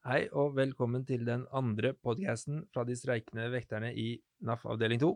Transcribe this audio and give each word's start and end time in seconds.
Hei 0.00 0.30
og 0.32 0.54
velkommen 0.56 1.02
til 1.04 1.26
den 1.28 1.42
andre 1.52 1.90
podcasten 1.92 2.62
fra 2.72 2.86
de 2.88 2.94
streikende 2.96 3.50
vekterne 3.52 3.90
i 3.92 4.14
NAF 4.48 4.62
avdeling 4.64 4.96
2. 5.02 5.10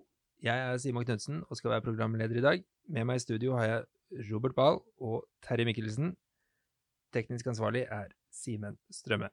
Jeg 0.44 0.60
er 0.60 0.80
Simon 0.82 1.06
Knutsen 1.08 1.38
og 1.48 1.56
skal 1.56 1.72
være 1.72 1.84
programleder 1.86 2.36
i 2.36 2.42
dag. 2.44 2.64
Med 2.92 3.06
meg 3.08 3.16
i 3.16 3.22
studio 3.24 3.54
har 3.56 3.64
jeg 3.64 4.26
Robert 4.28 4.52
Bahl 4.58 4.82
og 5.00 5.22
Terje 5.40 5.64
Mikkelsen. 5.64 6.10
Teknisk 7.16 7.48
ansvarlig 7.48 7.86
er 7.88 8.12
Simen 8.28 8.76
Strømme. 8.92 9.30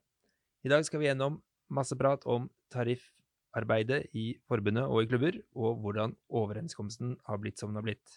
I 0.64 0.72
dag 0.72 0.86
skal 0.88 1.02
vi 1.02 1.10
gjennom 1.10 1.36
masse 1.68 1.98
prat 2.00 2.24
om 2.24 2.46
tariffarbeidet 2.72 4.06
i 4.16 4.38
forbundet 4.48 4.86
og 4.88 5.02
i 5.02 5.10
klubber, 5.10 5.36
og 5.52 5.82
hvordan 5.84 6.16
overenskomsten 6.30 7.18
har 7.28 7.42
blitt 7.44 7.60
som 7.60 7.74
den 7.74 7.82
har 7.82 7.84
blitt. 7.90 8.16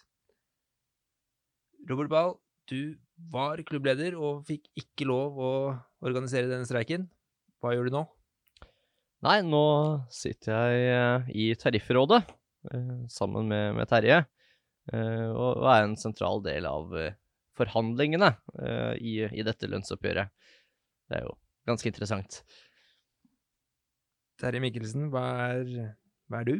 Robert 1.84 2.08
Bahl, 2.08 2.34
du 2.72 2.96
var 3.28 3.60
klubbleder 3.60 4.16
og 4.16 4.46
fikk 4.48 4.72
ikke 4.72 5.10
lov 5.12 5.36
å 5.36 5.52
organisere 6.00 6.48
denne 6.48 6.64
streiken. 6.64 7.10
Hva 7.66 7.72
gjør 7.74 7.88
du 7.88 7.96
nå? 7.96 8.00
Nei, 9.26 9.40
nå 9.42 9.60
sitter 10.14 10.52
jeg 10.54 10.82
eh, 10.94 11.30
i 11.34 11.46
Tariffrådet 11.58 12.20
eh, 12.70 12.92
sammen 13.10 13.48
med, 13.50 13.72
med 13.74 13.88
Terje, 13.90 14.20
eh, 14.92 15.30
og, 15.32 15.64
er 15.66 15.88
en 15.88 15.96
sentral 15.98 16.44
del 16.44 16.68
av 16.70 16.94
forhandlingene 17.58 18.28
eh, 18.60 18.92
i, 19.02 19.16
i 19.26 19.46
dette 19.48 19.66
lønnsoppgjøret. 19.72 20.30
Det 21.10 21.18
er 21.18 21.26
jo 21.26 21.34
ganske 21.66 21.90
interessant. 21.90 22.38
Terje 24.38 24.62
Mikkelsen, 24.62 25.08
hva 25.10 25.24
er, 25.56 25.96
hva 26.30 26.44
er 26.44 26.50
du? 26.52 26.54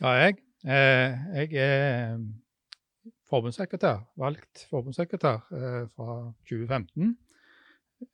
Ja, 0.00 0.16
jeg. 0.18 0.40
Eh, 0.66 1.26
jeg 1.44 1.62
er 1.62 2.18
forbundssekretær, 3.30 4.02
valgt 4.18 4.66
forbundssekretær 4.72 5.46
eh, 5.54 5.84
fra 5.94 6.24
2015. 6.50 7.14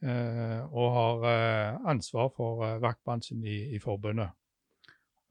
Eh, 0.03 0.61
og 0.73 0.93
har 0.95 1.25
eh, 1.31 1.81
ansvar 1.93 2.31
for 2.37 2.65
eh, 2.67 2.79
vaktbransjen 2.83 3.43
i, 3.45 3.59
i, 3.75 3.81
forbundet. 3.83 4.33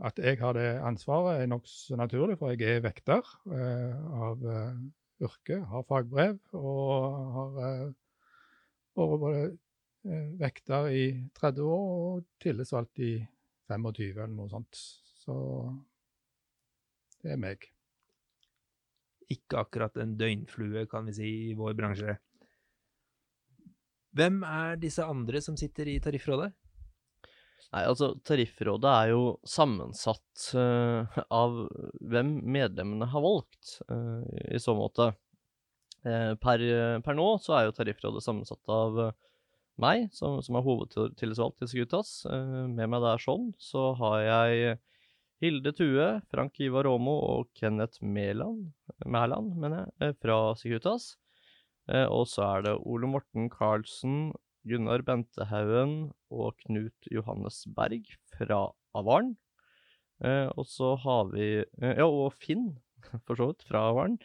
At 0.05 0.19
jeg 0.21 0.39
har 0.39 0.55
det 0.55 0.67
ansvaret 0.85 1.41
er 1.41 1.49
nokså 1.51 1.97
naturlig, 1.99 2.37
for 2.39 2.53
jeg 2.53 2.77
er 2.77 2.85
vekter 2.85 3.25
av 3.49 4.45
yrke, 5.19 5.57
har 5.67 5.83
fagbrev 5.89 6.37
og 6.55 7.17
har 7.35 7.49
vært 7.57 7.97
både 8.95 9.33
vekter 10.39 10.87
i 10.95 11.03
30 11.35 11.67
år 11.67 11.83
og 11.97 12.23
tillitsvalgt 12.39 13.03
i 13.03 13.11
25 13.67 14.07
eller 14.13 14.37
noe 14.37 14.47
sånt. 14.53 14.79
Så 15.19 15.35
det 17.19 17.35
er 17.35 17.43
meg. 17.43 17.67
Ikke 19.35 19.65
akkurat 19.65 19.99
en 19.99 20.15
døgnflue, 20.15 20.87
kan 20.87 21.11
vi 21.11 21.19
si, 21.19 21.33
i 21.49 21.57
vår 21.59 21.75
bransje. 21.75 22.15
Hvem 24.17 24.41
er 24.47 24.79
disse 24.81 25.05
andre 25.05 25.41
som 25.43 25.57
sitter 25.59 25.89
i 25.91 25.99
Tariffrådet? 26.01 26.49
Nei, 27.69 27.83
altså 27.85 28.15
Tariffrådet 28.25 28.89
er 28.89 29.11
jo 29.11 29.23
sammensatt 29.45 30.45
uh, 30.57 31.19
av 31.29 31.59
hvem 32.01 32.39
medlemmene 32.49 33.05
har 33.11 33.21
valgt, 33.21 33.75
uh, 33.91 34.25
i 34.49 34.57
så 34.61 34.73
måte. 34.77 35.11
Uh, 36.01 36.33
per, 36.41 36.63
per, 37.05 37.17
nå 37.19 37.27
så 37.43 37.59
er 37.59 37.67
jo 37.67 37.75
Tariffrådet 37.77 38.25
sammensatt 38.25 38.73
av 38.73 38.97
meg, 39.79 40.07
som, 40.15 40.39
som 40.43 40.57
er 40.57 40.65
hovedtillitsvalgt 40.65 41.63
i 41.63 41.69
Securitas. 41.69 42.23
med 42.27 42.89
meg 42.89 43.03
der 43.05 43.21
sånn 43.21 43.51
så 43.61 43.93
har 44.01 44.17
jeg 44.25 44.79
Hilde 45.39 45.71
Tue, 45.71 46.07
Frank 46.33 46.57
Ivar 46.59 46.83
Råmo 46.83 47.13
og 47.29 47.53
Kenneth 47.55 48.01
Mæland 48.03 49.53
mener 49.55 49.85
jeg, 50.01 50.17
fra 50.19 50.41
Securitas. 50.59 51.13
Eh, 51.89 52.05
og 52.05 52.27
så 52.29 52.45
er 52.45 52.65
det 52.67 52.77
Ole 52.85 53.09
Morten 53.09 53.49
Karlsen, 53.51 54.31
Gunnar 54.69 55.01
Bentehaugen 55.05 56.11
og 56.29 56.57
Knut 56.65 57.09
Johannes 57.09 57.63
Berg 57.75 58.11
fra 58.35 58.67
Avaren. 58.97 59.33
Eh, 60.23 60.49
og 60.53 60.67
så 60.69 60.93
har 60.99 61.31
vi 61.33 61.49
eh, 61.63 61.95
Ja, 61.95 62.05
og 62.05 62.35
Finn, 62.37 62.75
for 63.25 63.39
så 63.39 63.51
vidt, 63.51 63.65
fra 63.69 63.89
Avaren. 63.93 64.19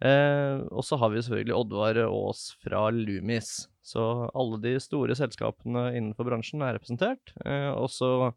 Og 0.00 0.80
så 0.80 0.96
har 0.96 1.10
vi 1.12 1.20
selvfølgelig 1.20 1.52
Oddvar 1.58 1.98
Aas 2.06 2.54
fra 2.64 2.86
Lumis. 2.88 3.66
Så 3.84 4.00
alle 4.32 4.56
de 4.62 4.72
store 4.80 5.12
selskapene 5.18 5.90
innenfor 5.92 6.24
bransjen 6.24 6.64
er 6.64 6.78
representert. 6.78 7.34
Og 7.76 7.84
så 7.92 8.30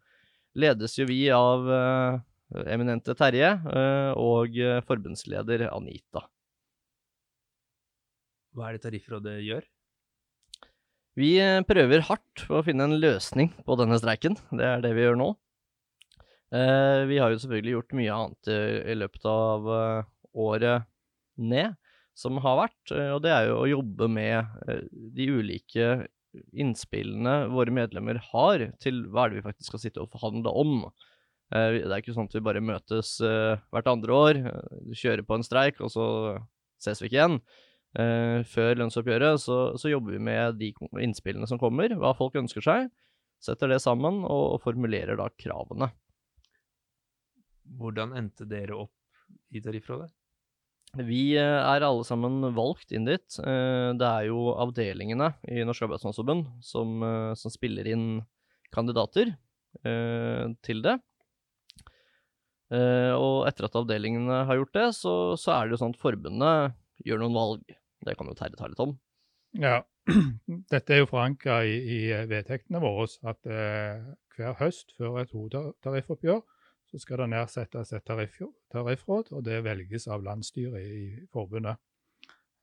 ledes 0.59 0.97
jo 0.99 1.07
vi 1.07 1.21
av 1.31 1.63
eminente 2.67 3.15
Terje 3.15 3.53
og 4.19 4.59
forbundsleder 4.89 5.69
Anita. 5.69 6.25
Hva 8.53 8.69
er 8.69 8.77
det 8.77 8.83
Tariffrådet 8.85 9.39
gjør? 9.41 9.65
Vi 11.19 11.35
eh, 11.41 11.61
prøver 11.65 12.05
hardt 12.07 12.45
på 12.47 12.57
å 12.57 12.65
finne 12.65 12.87
en 12.87 12.97
løsning 12.97 13.51
på 13.65 13.77
denne 13.77 13.99
streiken. 14.01 14.37
Det 14.53 14.65
er 14.65 14.81
det 14.81 14.93
vi 14.97 15.05
gjør 15.05 15.19
nå. 15.19 15.29
Eh, 16.53 17.03
vi 17.09 17.19
har 17.21 17.33
jo 17.33 17.39
selvfølgelig 17.41 17.75
gjort 17.75 17.95
mye 17.99 18.17
annet 18.17 18.51
i 18.89 18.97
løpet 18.97 19.29
av 19.29 19.69
eh, 19.77 20.09
året 20.45 20.89
ned 21.37 21.77
som 22.17 22.37
har 22.45 22.59
vært, 22.59 22.91
og 22.93 23.23
det 23.25 23.31
er 23.33 23.47
jo 23.47 23.55
å 23.57 23.69
jobbe 23.71 24.05
med 24.05 24.49
de 25.17 25.25
ulike 25.33 25.85
innspillene 26.53 27.47
våre 27.49 27.73
medlemmer 27.73 28.19
har 28.27 28.67
til 28.83 28.99
hva 29.09 29.23
er 29.23 29.31
det 29.31 29.39
vi 29.39 29.45
faktisk 29.47 29.71
skal 29.71 29.81
sitte 29.81 30.03
og 30.03 30.13
forhandle 30.13 30.53
om. 30.53 30.75
Det 31.49 31.81
er 31.87 31.95
ikke 31.97 32.13
sånn 32.13 32.29
at 32.29 32.37
vi 32.37 32.43
bare 32.45 32.61
møtes 32.61 33.15
hvert 33.17 33.89
andre 33.89 34.13
år, 34.13 34.41
kjører 34.93 35.25
på 35.25 35.39
en 35.39 35.47
streik, 35.47 35.81
og 35.81 35.89
så 35.89 36.05
ses 36.85 37.01
vi 37.01 37.09
ikke 37.09 37.17
igjen. 37.17 37.39
Uh, 37.93 38.41
før 38.49 38.79
lønnsoppgjøret 38.79 39.37
så, 39.37 39.57
så, 39.77 39.91
jobber 39.91 40.15
vi 40.15 40.23
med 40.25 40.57
de 40.57 40.71
innspillene 41.03 41.45
som 41.45 41.59
kommer, 41.61 41.93
hva 41.93 42.15
folk 42.17 42.39
ønsker 42.41 42.65
seg. 42.65 42.89
Setter 43.43 43.69
det 43.69 43.83
sammen 43.83 44.23
og, 44.23 44.55
og 44.55 44.63
formulerer 44.63 45.19
da 45.19 45.27
kravene. 45.37 45.91
Hvordan 47.77 48.15
endte 48.17 48.47
dere 48.49 48.79
opp 48.85 49.53
i 49.53 49.61
Tariffrådet? 49.61 50.09
Vi 51.05 51.35
uh, 51.37 51.61
er 51.69 51.85
alle 51.85 52.05
sammen 52.07 52.41
valgt 52.57 52.93
inn 52.97 53.05
dit. 53.05 53.37
Uh, 53.37 53.93
det 53.99 54.09
er 54.09 54.29
jo 54.31 54.55
avdelingene 54.57 55.29
i 55.53 55.61
Norsk 55.65 55.85
Arbeidsmannsforbund 55.85 56.49
som, 56.65 57.05
som, 57.37 57.53
spiller 57.53 57.89
inn 57.93 58.07
kandidater 58.73 59.35
til 60.63 60.83
det. 60.85 60.93
og 62.69 63.47
etter 63.49 63.65
at 63.65 63.77
avdelingene 63.79 64.43
har 64.45 64.59
gjort 64.59 64.77
det, 64.77 64.85
så, 64.93 65.13
så 65.33 65.55
er 65.55 65.65
det 65.65 65.73
jo 65.73 65.79
sånn 65.81 65.95
at 65.95 66.01
forbundet 66.01 66.75
gjør 67.01 67.23
noen 67.23 67.37
valg. 67.37 67.73
Det 68.05 68.17
kan 68.19 68.29
jo 68.29 68.37
Terje 68.37 68.59
ta 68.59 68.69
litt 68.69 68.81
om. 68.83 68.95
Ja, 69.59 69.83
dette 70.73 70.95
er 70.95 71.03
jo 71.03 71.09
forankra 71.11 71.61
i, 71.69 71.77
i, 71.77 71.99
vedtektene 72.29 72.81
våre 72.81 73.05
at 73.29 73.45
eh, 73.47 74.03
hver 74.35 74.57
høst 74.59 74.95
før 74.97 75.21
et 75.21 75.33
hovedtariffoppgjør 75.35 76.41
så 76.93 76.99
skal 77.01 77.23
det 77.23 77.29
nedsettes 77.31 77.93
et 77.95 78.03
tariff, 78.05 78.35
tariffråd, 78.73 79.31
og 79.33 79.41
det 79.45 79.63
velges 79.65 80.05
av 80.13 80.21
landsstyret 80.25 80.83
i 80.85 81.05
forbundet. 81.33 81.79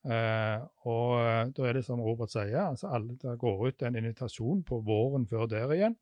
Eh, 0.07 0.61
og 0.89 1.17
eh, 1.19 1.49
da 1.57 1.67
er 1.67 1.77
det 1.77 1.83
som 1.85 2.01
Robert 2.01 2.31
sier, 2.33 2.61
altså 2.63 2.93
alle, 2.95 3.17
det 3.21 3.35
går 3.41 3.65
ut 3.67 3.83
en 3.83 3.99
invitasjon 3.99 4.63
på 4.69 4.79
våren 4.87 5.27
før 5.27 5.51
der 5.51 5.75
igjen. 5.75 5.97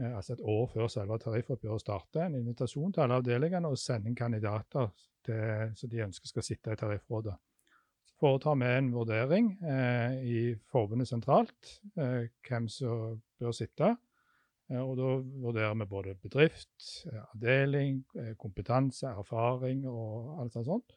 Eh, 0.00 0.16
altså 0.16 0.34
et 0.34 0.42
år 0.42 0.64
før 0.72 0.88
selve 0.92 1.20
tariffoppgjøret 1.22 1.84
starter. 1.84 2.24
En 2.24 2.40
invitasjon 2.40 2.94
til 2.94 3.04
alle 3.04 3.20
avdelingene 3.20 3.68
og 3.68 3.78
sende 3.78 4.08
inn 4.10 4.16
kandidater 4.16 4.88
til, 5.28 5.76
som 5.76 5.92
de 5.92 6.02
ønsker 6.08 6.32
skal 6.32 6.48
sitte 6.48 6.72
i 6.72 6.80
tariffrådet 6.80 7.36
foretar 8.18 8.58
vi 8.58 8.68
en 8.78 8.92
vurdering 8.94 9.50
eh, 9.62 10.18
i 10.26 10.42
forbundet 10.72 11.08
sentralt 11.10 11.78
eh, 11.96 12.28
hvem 12.48 12.68
som 12.72 13.18
bør 13.38 13.54
sitte. 13.54 13.94
Eh, 14.70 14.80
og 14.80 14.96
da 14.98 15.10
vurderer 15.44 15.74
vi 15.74 15.88
både 15.88 16.14
bedrift, 16.14 17.04
eh, 17.10 17.20
avdeling, 17.34 18.04
eh, 18.16 18.34
kompetanse, 18.36 19.06
erfaring 19.06 19.86
og 19.88 20.40
alt 20.42 20.52
sånt. 20.52 20.96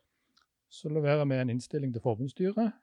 Så 0.70 0.90
leverer 0.90 1.26
vi 1.26 1.36
en 1.36 1.50
innstilling 1.50 1.94
til 1.94 2.02
forbundsstyret, 2.02 2.74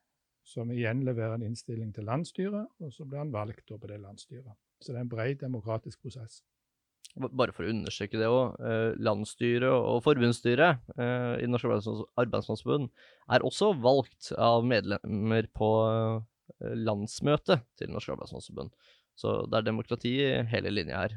som 0.44 0.70
igjen 0.70 1.04
leverer 1.04 1.34
en 1.34 1.42
innstilling 1.42 1.94
til 1.94 2.04
landsstyret, 2.04 2.66
og 2.80 2.92
så 2.92 3.04
blir 3.04 3.18
han 3.18 3.32
valgt 3.32 3.66
på 3.66 3.86
det 3.86 4.00
landsstyret. 4.00 4.54
Så 4.80 4.92
det 4.92 4.98
er 4.98 5.00
en 5.00 5.08
bred 5.08 5.34
demokratisk 5.40 6.02
prosess. 6.02 6.42
Bare 7.16 7.54
for 7.54 7.66
å 7.66 7.72
understreke 7.72 8.18
det 8.20 8.28
òg. 8.30 8.58
Eh, 8.62 8.98
landsstyret 9.02 9.70
og 9.72 10.02
forbundsstyret 10.04 10.82
eh, 11.00 11.38
i 11.42 11.48
Norsk 11.50 11.66
Arbeidsmannsforbund 12.20 12.90
er 13.34 13.46
også 13.46 13.72
valgt 13.82 14.30
av 14.38 14.66
medlemmer 14.68 15.48
på 15.56 15.70
eh, 15.88 16.74
landsmøtet 16.78 17.64
til 17.80 17.90
Norsk 17.94 18.14
Arbeidsmannsforbund. 18.14 18.70
Så 19.18 19.40
det 19.50 19.58
er 19.58 19.66
demokrati 19.66 20.12
i 20.22 20.28
hele 20.52 20.70
linja 20.70 21.00
her. 21.00 21.16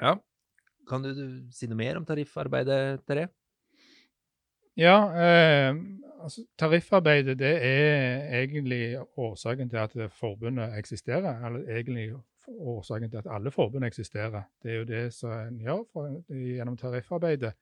Ja. 0.00 0.14
Kan 0.88 1.02
du 1.02 1.10
si 1.52 1.68
noe 1.68 1.78
mer 1.78 1.98
om 1.98 2.06
tariffarbeidet, 2.06 3.02
Terje? 3.08 3.28
Ja, 4.76 4.96
eh, 5.18 5.74
altså 6.20 6.44
tariffarbeidet 6.60 7.38
det 7.40 7.52
er 7.64 8.26
egentlig 8.42 8.98
årsaken 9.16 9.72
til 9.72 9.82
at 9.82 9.96
forbundet 10.16 10.76
eksisterer. 10.78 11.40
Eller 11.48 11.68
egentlig 11.78 12.10
årsaken 12.48 13.10
til 13.10 13.18
at 13.18 13.30
alle 13.30 13.50
forbund 13.50 13.84
eksisterer. 13.84 14.42
Det 14.62 14.70
er 14.70 14.76
jo 14.76 14.84
det 14.88 15.02
som 15.14 15.32
en 15.32 15.58
gjør 15.60 15.82
for, 15.92 16.20
gjennom 16.30 16.76
tariffarbeidet. 16.76 17.52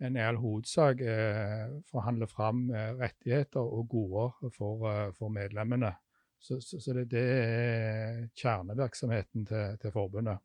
En 0.00 0.16
i 0.16 0.20
all 0.20 0.36
hovedsak 0.36 1.00
eh, 1.00 1.68
forhandler 1.88 2.28
fram 2.28 2.66
eh, 2.70 2.92
rettigheter 2.98 3.60
og 3.60 3.88
goder 3.88 4.50
for, 4.52 4.88
eh, 4.90 5.12
for, 5.16 5.32
medlemmene 5.32 5.94
Så, 6.38 6.60
så, 6.60 6.80
så 6.80 6.92
det, 6.92 7.10
det, 7.10 7.22
er 7.22 8.26
kjernevirksomheten 8.36 9.46
til, 9.46 9.78
til 9.80 9.92
forbundet. 9.92 10.36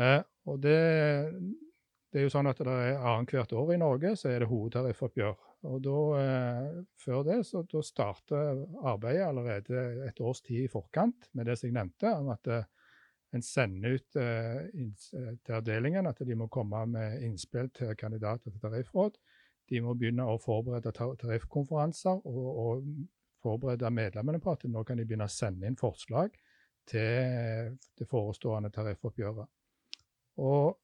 Eh, 0.00 0.22
og 0.46 0.62
det, 0.62 0.78
det, 2.12 2.20
er 2.20 2.24
jo 2.24 2.32
sånn 2.32 2.48
at 2.48 2.58
det 2.64 2.72
er 2.72 3.04
Annethvert 3.04 3.52
år 3.52 3.74
i 3.74 3.80
Norge 3.80 4.14
så 4.16 4.32
er 4.32 4.40
det 4.40 4.48
hovedtariffoppgjør. 4.48 5.36
Og 5.64 5.82
da, 5.82 5.98
eh, 6.20 6.84
Før 7.00 7.22
det 7.24 7.46
så 7.46 7.62
da 7.62 7.82
starter 7.82 8.66
arbeidet 8.84 9.26
allerede 9.26 10.06
et 10.08 10.20
års 10.20 10.40
tid 10.40 10.64
i 10.64 10.68
forkant 10.68 11.28
med 11.32 11.46
det 11.46 11.58
som 11.58 11.68
jeg 11.68 11.74
nevnte, 11.78 12.12
om 12.12 12.28
at 12.34 12.46
eh, 12.46 12.64
en 13.34 13.42
sender 13.42 13.96
ut 13.96 14.16
eh, 14.20 14.68
til 15.44 15.56
avdelingen 15.56 16.06
at 16.06 16.22
de 16.26 16.36
må 16.36 16.46
komme 16.52 16.84
med 16.86 17.22
innspill 17.22 17.70
til 17.74 17.96
kandidater 17.96 18.50
til 18.50 18.60
tariffråd. 18.60 19.18
De 19.68 19.80
må 19.82 19.96
begynne 19.98 20.24
å 20.28 20.38
forberede 20.38 20.92
tariffkonferanser 20.94 22.22
og, 22.22 22.46
og 22.62 22.84
forberede 23.42 23.90
medlemmene 23.90 24.40
på 24.40 24.54
at 24.54 24.64
nå 24.70 24.84
kan 24.86 24.98
de 24.98 25.04
begynne 25.04 25.26
å 25.26 25.32
sende 25.32 25.66
inn 25.66 25.78
forslag 25.78 26.36
til 26.86 27.74
det 27.98 28.06
forestående 28.06 28.70
tariffoppgjøret. 28.70 29.50
Og 30.38 30.76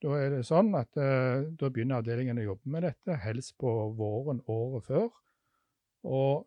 da 0.00 0.14
er 0.16 0.30
det 0.34 0.44
sånn 0.48 0.70
at 0.78 0.96
eh, 1.00 1.48
da 1.60 1.68
begynner 1.68 2.00
avdelingen 2.00 2.40
å 2.40 2.46
jobbe 2.52 2.72
med 2.72 2.86
dette, 2.88 3.18
helst 3.24 3.56
på 3.60 3.72
våren 3.98 4.40
året 4.48 4.86
før. 4.86 5.10
Og 6.08 6.46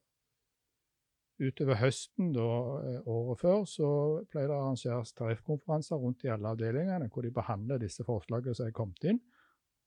utover 1.44 1.78
høsten 1.82 2.32
da, 2.34 2.48
eh, 2.90 3.00
året 3.10 3.44
før 3.44 3.68
så 3.70 3.92
pleier 4.32 4.50
det 4.50 4.58
å 4.58 4.64
arrangeres 4.64 5.14
tariffkonferanser 5.18 6.02
rundt 6.02 6.26
i 6.26 6.34
alle 6.34 6.56
avdelingene, 6.56 7.10
hvor 7.14 7.26
de 7.26 7.34
behandler 7.36 7.82
disse 7.84 8.06
forslagene 8.08 8.58
som 8.58 8.70
er 8.70 8.76
kommet 8.76 9.12
inn 9.12 9.22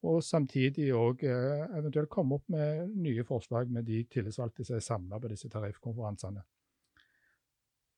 og 0.07 0.23
samtidig 0.25 0.91
òg 0.95 1.25
eh, 1.27 1.65
eventuelt 1.79 2.11
komme 2.13 2.39
opp 2.39 2.51
med 2.53 2.93
nye 2.95 3.25
forslag 3.27 3.71
med 3.73 3.87
de 3.89 4.03
tillitsvalgte 4.13 4.67
som 4.67 4.79
er 4.79 4.85
samla 4.85 5.21
på 5.21 5.31
disse 5.33 5.51
tariffkonferansene. 5.53 6.43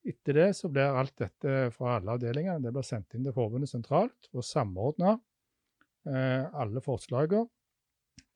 Etter 0.08 0.38
det 0.38 0.48
så 0.56 0.70
blir 0.72 0.94
alt 0.94 1.16
dette 1.18 1.68
fra 1.74 1.96
alle 1.98 2.14
avdelingene 2.14 2.62
det 2.64 2.72
blir 2.72 2.86
sendt 2.86 3.16
inn 3.16 3.26
til 3.26 3.34
forbundet 3.36 3.70
sentralt 3.72 4.30
og 4.32 4.46
samordna 4.46 5.16
alle 6.08 6.80
forslagene. 6.84 7.46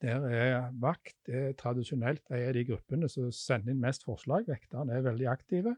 Der 0.03 0.25
er 0.27 0.71
vakt 0.83 1.29
er 1.31 1.53
tradisjonelt 1.55 2.25
en 2.29 2.47
av 2.49 2.53
de 2.57 2.65
gruppene 2.67 3.07
som 3.09 3.31
sender 3.31 3.71
inn 3.71 3.81
mest 3.83 4.03
forslag. 4.03 4.49
Vekterne 4.49 4.97
er 4.97 5.05
veldig 5.05 5.29
aktive, 5.31 5.75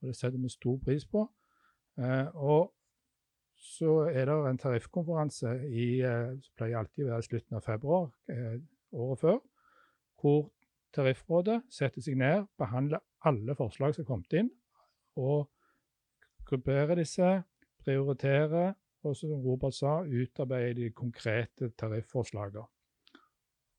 og 0.00 0.10
det 0.10 0.16
setter 0.18 0.42
vi 0.42 0.50
stor 0.50 0.80
pris 0.82 1.06
på. 1.06 1.22
Eh, 1.98 2.26
og 2.34 2.72
så 3.58 4.08
er 4.10 4.26
det 4.30 4.36
en 4.50 4.58
tariffkonferanse 4.58 5.54
i, 5.70 6.00
eh, 6.02 6.34
som 6.42 6.58
pleier 6.58 6.80
alltid 6.80 7.06
å 7.06 7.12
være 7.12 7.24
i 7.24 7.28
slutten 7.28 7.58
av 7.58 7.66
februar 7.66 8.10
eh, 8.30 8.58
året 8.98 9.22
før, 9.22 9.38
hvor 10.18 10.48
Tariffrådet 10.96 11.60
setter 11.70 12.00
seg 12.00 12.16
ned, 12.16 12.46
behandler 12.58 13.02
alle 13.28 13.54
forslag 13.58 13.92
som 13.94 14.06
er 14.06 14.08
kommet 14.08 14.36
inn, 14.40 14.46
og 15.20 15.50
grupperer 16.48 16.96
disse, 16.96 17.42
prioriterer, 17.84 18.72
og 19.08 19.16
som 19.18 19.32
Robert 19.44 19.76
sa, 19.76 20.00
utarbeide 20.04 20.82
de 20.82 20.92
konkrete 20.96 21.72
tarifforslagene. 21.80 22.66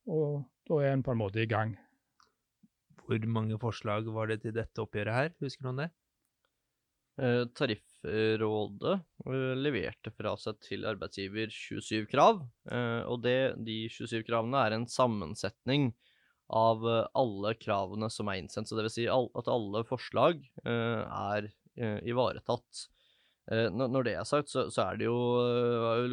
Og 0.10 0.42
da 0.68 0.82
er 0.82 0.96
en 0.96 1.06
på 1.06 1.14
en 1.14 1.22
måte 1.22 1.44
i 1.44 1.50
gang. 1.50 1.76
Hvor 3.06 3.26
mange 3.30 3.58
forslag 3.62 4.10
var 4.14 4.30
det 4.30 4.42
til 4.44 4.54
dette 4.58 4.82
oppgjøret 4.82 5.16
her, 5.16 5.34
husker 5.42 5.66
noen 5.66 5.84
det? 5.86 5.90
Eh, 7.20 7.44
Tariffrådet 7.58 8.94
eh, 9.28 9.56
leverte 9.60 10.12
fra 10.16 10.36
seg 10.40 10.60
til 10.64 10.86
arbeidsgiver 10.88 11.52
27 11.52 12.06
krav, 12.12 12.46
eh, 12.72 13.02
og 13.10 13.26
det, 13.26 13.58
de 13.66 13.82
27 13.92 14.22
kravene 14.28 14.62
er 14.64 14.78
en 14.78 14.88
sammensetning 14.88 15.90
av 16.50 16.86
alle 17.14 17.52
kravene 17.62 18.08
som 18.10 18.30
er 18.32 18.40
innsendt. 18.40 18.70
Så 18.70 18.78
det 18.78 18.88
vil 18.88 18.94
si 18.96 19.04
at 19.12 19.52
alle 19.54 19.84
forslag 19.86 20.40
er 20.66 21.52
ivaretatt. 21.78 22.88
Når 23.50 24.06
det 24.06 24.14
er 24.20 24.28
sagt, 24.30 24.52
så, 24.52 24.68
så 24.74 24.84
er 24.90 25.00
det 25.00 25.08
jo 25.08 25.16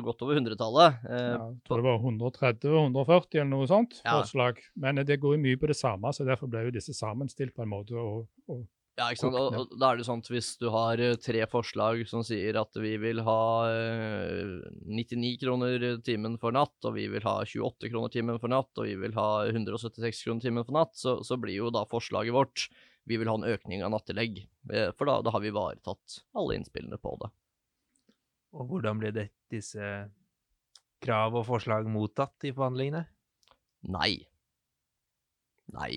godt 0.07 0.23
over 0.25 0.39
hundretallet. 0.39 1.03
Ja, 1.05 1.19
jeg 1.35 1.67
tror 1.69 1.83
det 1.83 1.89
var 1.89 2.07
130-140 2.07 3.41
eller 3.43 3.51
noe 3.51 3.69
sånt 3.71 3.99
ja. 4.01 4.15
forslag. 4.17 4.63
Men 4.81 5.03
det 5.05 5.19
går 5.21 5.37
jo 5.37 5.43
mye 5.43 5.61
på 5.61 5.69
det 5.69 5.77
samme, 5.77 6.15
så 6.17 6.25
derfor 6.25 6.49
ble 6.53 6.69
jo 6.69 6.77
disse 6.79 6.97
sammenstilt 6.97 7.53
på 7.57 7.67
en 7.67 7.73
måte. 7.75 7.99
og, 8.01 8.25
og 8.49 8.65
ja, 8.97 9.11
ikke 9.13 9.27
sant. 9.27 9.37
Og, 9.37 9.75
da 9.77 9.91
er 9.93 9.99
det 9.99 10.07
sånn 10.09 10.23
at 10.25 10.29
hvis 10.33 10.55
du 10.57 10.71
har 10.73 11.01
eh, 11.05 11.19
tre 11.21 11.43
forslag 11.53 12.01
som 12.09 12.23
sier 12.25 12.57
at 12.57 12.79
vi 12.81 12.95
vil 13.01 13.21
ha 13.27 13.43
eh, 13.69 14.55
99 14.89 15.35
kroner 15.43 15.85
timen 16.05 16.39
for 16.41 16.57
natt, 16.57 16.79
og 16.89 16.97
vi 16.97 17.05
vil 17.13 17.25
ha 17.27 17.43
28 17.45 17.91
kroner 17.93 18.15
timen 18.15 18.41
for 18.41 18.53
natt, 18.53 18.73
og 18.81 18.89
vi 18.89 18.97
vil 19.03 19.13
ha 19.19 19.29
176 19.51 20.25
kroner 20.25 20.47
timen 20.47 20.65
for 20.65 20.79
natt, 20.79 20.97
så, 20.97 21.19
så, 21.29 21.37
blir 21.37 21.59
jo 21.59 21.69
da 21.75 21.85
forslaget 21.91 22.37
vårt 22.37 22.71
vi 23.07 23.19
vil 23.21 23.31
ha 23.31 23.37
en 23.39 23.49
økning 23.49 23.85
av 23.87 23.93
nattillegg. 23.95 24.41
Eh, 24.73 24.91
for 24.99 25.09
da, 25.09 25.21
da 25.25 25.33
har 25.35 25.43
vi 25.45 25.53
ivaretatt 25.53 26.21
alle 26.37 26.59
innspillene 26.59 26.99
på 27.01 27.15
det. 27.23 27.31
Og 28.57 28.71
hvordan 28.71 29.01
ble 29.03 29.13
det, 29.15 29.29
disse 29.53 29.85
krav 31.05 31.37
og 31.39 31.47
forslag 31.47 31.87
mottatt 31.91 32.47
i 32.49 32.55
forhandlingene? 32.57 33.05
Nei. 33.95 34.13
Nei. 35.77 35.95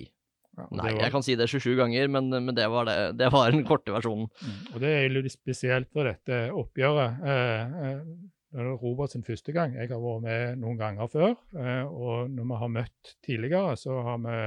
Ja, 0.58 0.66
Nei, 0.74 0.90
var... 0.90 0.98
jeg 1.04 1.14
kan 1.14 1.24
si 1.24 1.36
det 1.38 1.46
27 1.50 1.72
ganger, 1.78 2.10
men, 2.12 2.28
men 2.30 2.56
det, 2.56 2.66
var 2.70 2.88
det, 2.88 2.96
det 3.18 3.30
var 3.32 3.52
den 3.54 3.64
korte 3.66 3.94
versjonen. 3.94 4.28
Mm, 4.42 4.58
og 4.74 4.82
Det 4.82 4.90
er 4.96 5.14
litt 5.14 5.32
spesielt 5.32 5.90
for 5.94 6.10
dette 6.10 6.42
oppgjøret. 6.54 7.22
Eh, 7.22 7.78
eh, 7.86 8.02
det 8.50 8.58
er 8.58 8.72
Robert 8.82 9.14
sin 9.14 9.22
første 9.22 9.54
gang. 9.54 9.76
Jeg 9.78 9.92
har 9.92 10.02
vært 10.02 10.24
med 10.26 10.62
noen 10.62 10.78
ganger 10.78 11.10
før. 11.10 11.36
Eh, 11.54 11.86
og 11.86 12.30
når 12.34 12.50
vi 12.50 12.60
har 12.62 12.72
møtt 12.76 13.14
tidligere, 13.22 13.76
så 13.78 14.00
har 14.08 14.22
vi 14.26 14.38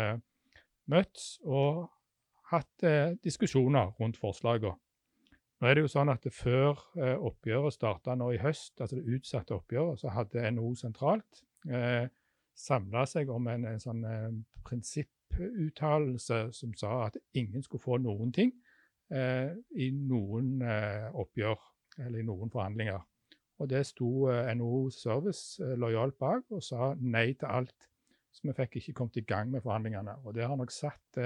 møtt 0.92 1.28
og 1.48 1.86
hatt 2.54 2.88
eh, 2.88 3.14
diskusjoner 3.24 3.94
rundt 4.00 4.20
forslagene. 4.22 4.78
Nå 5.64 5.70
er 5.70 5.78
det 5.78 5.86
jo 5.86 5.94
sånn 5.94 6.12
at 6.12 6.26
Før 6.36 6.80
eh, 7.00 7.16
oppgjøret 7.16 7.76
starta 7.78 8.18
nå 8.20 8.34
i 8.36 8.42
høst, 8.42 8.82
altså 8.82 8.98
det 8.98 9.16
utsatte 9.16 9.56
oppgjøret, 9.56 10.02
så 10.02 10.12
hadde 10.12 10.50
NHO 10.52 10.74
sentralt 10.76 11.44
eh, 11.70 12.10
samla 12.54 13.06
seg 13.08 13.32
om 13.32 13.48
en, 13.48 13.64
en 13.70 13.80
sånn 13.80 14.04
eh, 14.04 14.28
prinsipputtalelse 14.68 16.42
som 16.58 16.76
sa 16.78 17.06
at 17.06 17.18
ingen 17.40 17.64
skulle 17.64 17.86
få 17.86 18.02
noen 18.04 18.34
ting 18.36 18.52
eh, 19.14 19.56
i 19.80 19.90
noen 19.96 20.62
eh, 20.68 21.08
oppgjør 21.14 21.64
eller 22.04 22.20
i 22.20 22.28
noen 22.28 22.52
forhandlinger. 22.52 23.02
Og 23.64 23.70
Det 23.72 23.86
sto 23.88 24.12
eh, 24.34 24.52
NHO 24.58 24.90
Service 24.92 25.64
eh, 25.64 25.78
lojalt 25.80 26.20
bak 26.20 26.52
og 26.52 26.64
sa 26.66 26.92
nei 27.00 27.30
til 27.34 27.48
alt. 27.48 27.90
Så 28.34 28.50
vi 28.50 28.58
fikk 28.58 28.80
ikke 28.82 28.98
kommet 28.98 29.22
i 29.22 29.28
gang 29.30 29.52
med 29.54 29.62
forhandlingene. 29.62 30.20
Og 30.26 30.36
Det 30.36 30.44
har 30.44 30.58
nok 30.58 30.72
satt 30.74 31.24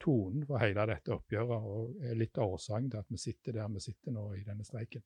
tonen 0.00 0.44
for 0.48 0.62
hele 0.62 0.86
dette 0.90 1.12
oppgjøret 1.14 1.70
og 1.72 2.04
er 2.06 2.18
litt 2.18 2.38
av 2.40 2.56
årsaken 2.56 2.90
til 2.92 3.02
at 3.02 3.10
vi 3.12 3.20
sitter 3.20 3.58
der 3.60 3.72
vi 3.72 3.82
sitter 3.84 4.14
nå 4.16 4.26
i 4.38 4.44
denne 4.46 4.66
streiken. 4.66 5.04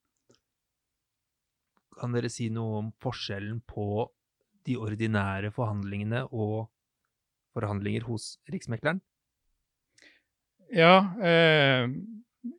Kan 1.94 2.14
dere 2.14 2.30
si 2.32 2.48
noe 2.50 2.80
om 2.80 2.92
forskjellen 3.02 3.60
på 3.70 4.06
de 4.66 4.78
ordinære 4.80 5.52
forhandlingene 5.54 6.24
og 6.32 6.70
forhandlinger 7.54 8.06
hos 8.08 8.34
Riksmekleren? 8.50 9.02
Ja, 10.74 10.96
eh, 11.22 11.86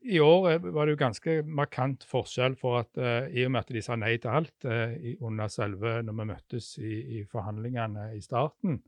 i 0.01 0.19
år 0.19 0.59
var 0.71 0.85
det 0.85 0.95
jo 0.95 1.01
ganske 1.01 1.37
markant 1.45 2.05
forskjell 2.07 2.55
for 2.57 2.79
at 2.83 2.97
eh, 2.97 3.27
i 3.35 3.45
og 3.45 3.51
med 3.53 3.65
at 3.65 3.73
de 3.75 3.83
sa 3.83 3.97
nei 3.99 4.15
til 4.21 4.31
alt 4.33 4.67
eh, 4.69 5.15
under 5.19 5.51
selve 5.51 5.97
når 6.05 6.19
vi 6.19 6.27
møttes 6.31 6.69
i, 6.79 6.93
i 7.19 7.23
forhandlingene 7.29 8.11
i 8.15 8.21
starten, 8.23 8.79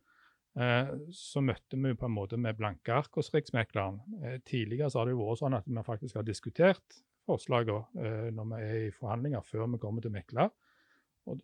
så 1.13 1.41
møtte 1.45 1.77
vi 1.77 1.91
på 1.93 2.07
en 2.07 2.15
måte 2.15 2.37
med 2.41 2.57
blanke 2.57 2.95
ark 2.95 3.19
hos 3.19 3.29
Riksmekleren. 3.33 3.99
Eh, 4.23 4.39
tidligere 4.47 4.89
så 4.89 5.01
har 5.01 5.09
det 5.09 5.13
jo 5.13 5.25
vært 5.25 5.41
sånn 5.43 5.57
at 5.57 5.67
vi 5.69 5.83
faktisk 5.85 6.17
har 6.17 6.25
diskutert 6.25 7.01
forslagene 7.27 8.01
eh, 8.01 8.29
når 8.33 8.49
vi 8.51 8.61
er 8.63 8.79
i 8.87 8.95
forhandlinger, 8.95 9.45
før 9.45 9.67
vi 9.73 9.81
kommer 9.83 10.05
til 10.05 10.15
mekler. 10.15 10.49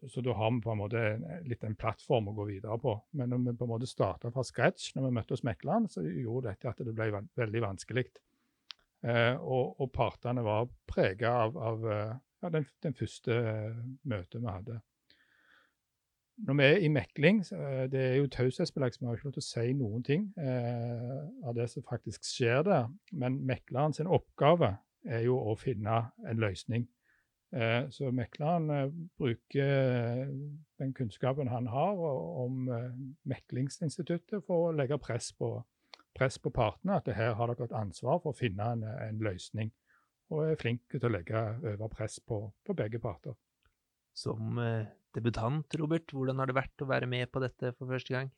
Så 0.08 0.22
da 0.24 0.32
har 0.40 0.52
vi 0.56 0.62
på 0.64 0.72
en 0.72 0.80
måte 0.80 1.00
litt 1.44 1.64
en 1.68 1.76
plattform 1.76 2.30
å 2.32 2.36
gå 2.38 2.46
videre 2.54 2.78
på. 2.80 2.94
Men 3.20 3.34
når 3.34 3.42
vi 3.50 3.56
på 3.60 3.66
en 3.68 3.74
måte 3.74 3.90
starta 3.90 4.32
fra 4.32 4.46
scratch 4.48 4.94
når 4.96 5.10
vi 5.10 5.16
møtte 5.18 5.36
hos 5.36 5.44
mekleren, 5.44 5.90
så 5.92 6.06
gjorde 6.06 6.54
dette 6.54 6.72
at 6.72 6.80
det 6.88 6.94
ble 6.96 7.10
veldig 7.36 7.64
vanskelig. 7.66 8.06
Eh, 9.04 9.36
og, 9.36 9.76
og, 9.82 9.90
partene 9.92 10.46
var 10.46 10.70
prega 10.88 11.34
av, 11.44 11.58
av 11.60 11.90
eh, 11.92 12.14
ja, 12.40 12.52
den, 12.54 12.68
den, 12.86 12.96
første 12.96 13.36
møtet 14.08 14.40
vi 14.40 14.48
hadde. 14.48 14.80
Når 16.38 16.58
vi 16.58 16.64
er 16.66 16.80
i 16.82 16.90
mekling, 16.90 17.44
uh, 17.54 17.84
det 17.92 18.02
er 18.02 18.16
jo 18.18 18.32
taushetsbelagt, 18.32 18.96
så 18.96 19.04
vi 19.04 19.08
har 19.08 19.20
ikke 19.20 19.30
lov 19.30 19.36
til 19.36 19.44
å 19.44 19.50
si 19.50 19.68
noen 19.78 20.04
ting 20.04 20.26
eh, 20.42 21.20
av 21.46 21.54
det 21.56 21.68
som 21.72 21.86
faktisk 21.86 22.26
skjer 22.26 22.66
der. 22.66 22.90
Men 23.12 23.38
mekleren 23.46 23.94
sin 23.94 24.10
oppgave 24.10 24.74
er 25.06 25.26
jo 25.28 25.38
å 25.38 25.56
finne 25.60 26.00
en 26.26 26.42
løsning. 26.42 26.88
Eh, 27.54 27.90
så 27.90 28.10
mekleren 28.12 28.70
eh, 28.70 28.94
bruker 29.18 29.68
eh, 29.68 30.28
den 30.82 30.94
kunnskapen 30.94 31.48
han 31.48 31.68
har 31.68 32.00
om 32.44 32.66
meklingsinstituttet 33.30 34.42
for 34.48 34.70
å 34.70 34.74
legge 34.74 34.98
press 34.98 35.30
på, 35.38 35.52
press 36.18 36.40
på 36.42 36.50
partene, 36.50 36.98
at 36.98 37.12
her 37.14 37.36
har 37.38 37.54
dere 37.54 37.70
et 37.70 37.78
ansvar 37.78 38.24
for 38.24 38.34
å 38.34 38.38
finne 38.40 38.72
en, 38.74 38.84
en 38.90 39.22
løsning. 39.22 39.70
Og 40.34 40.48
er 40.48 40.58
flink 40.58 40.88
til 40.90 41.06
å 41.06 41.14
legge 41.14 41.44
over 41.76 41.92
press 41.94 42.18
på, 42.26 42.42
på 42.66 42.74
begge 42.74 43.02
parter. 43.04 43.38
Som 44.14 44.60
debutant, 45.14 45.76
Robert, 45.80 46.12
hvordan 46.14 46.42
har 46.42 46.50
det 46.50 46.58
vært 46.58 46.84
å 46.84 46.90
være 46.90 47.10
med 47.10 47.30
på 47.34 47.42
dette 47.44 47.74
for 47.78 47.90
første 47.90 48.16
gang? 48.16 48.32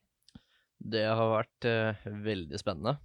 Det 0.75 1.05
har 1.07 1.31
vært 1.31 1.67
eh, 1.69 2.07
veldig 2.25 2.59
spennende. 2.59 2.97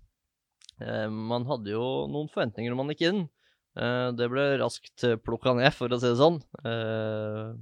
Eh, 0.83 1.07
man 1.11 1.47
hadde 1.49 1.73
jo 1.75 1.85
noen 2.11 2.31
forventninger 2.33 2.73
når 2.73 2.81
man 2.81 2.93
gikk 2.95 3.05
inn. 3.09 3.21
Eh, 3.79 4.09
det 4.19 4.31
ble 4.33 4.47
raskt 4.61 5.07
plukka 5.25 5.55
ned, 5.59 5.71
for 5.77 5.93
å 5.93 6.01
si 6.01 6.11
det 6.11 6.19
sånn. 6.19 6.41
Eh, 6.67 7.55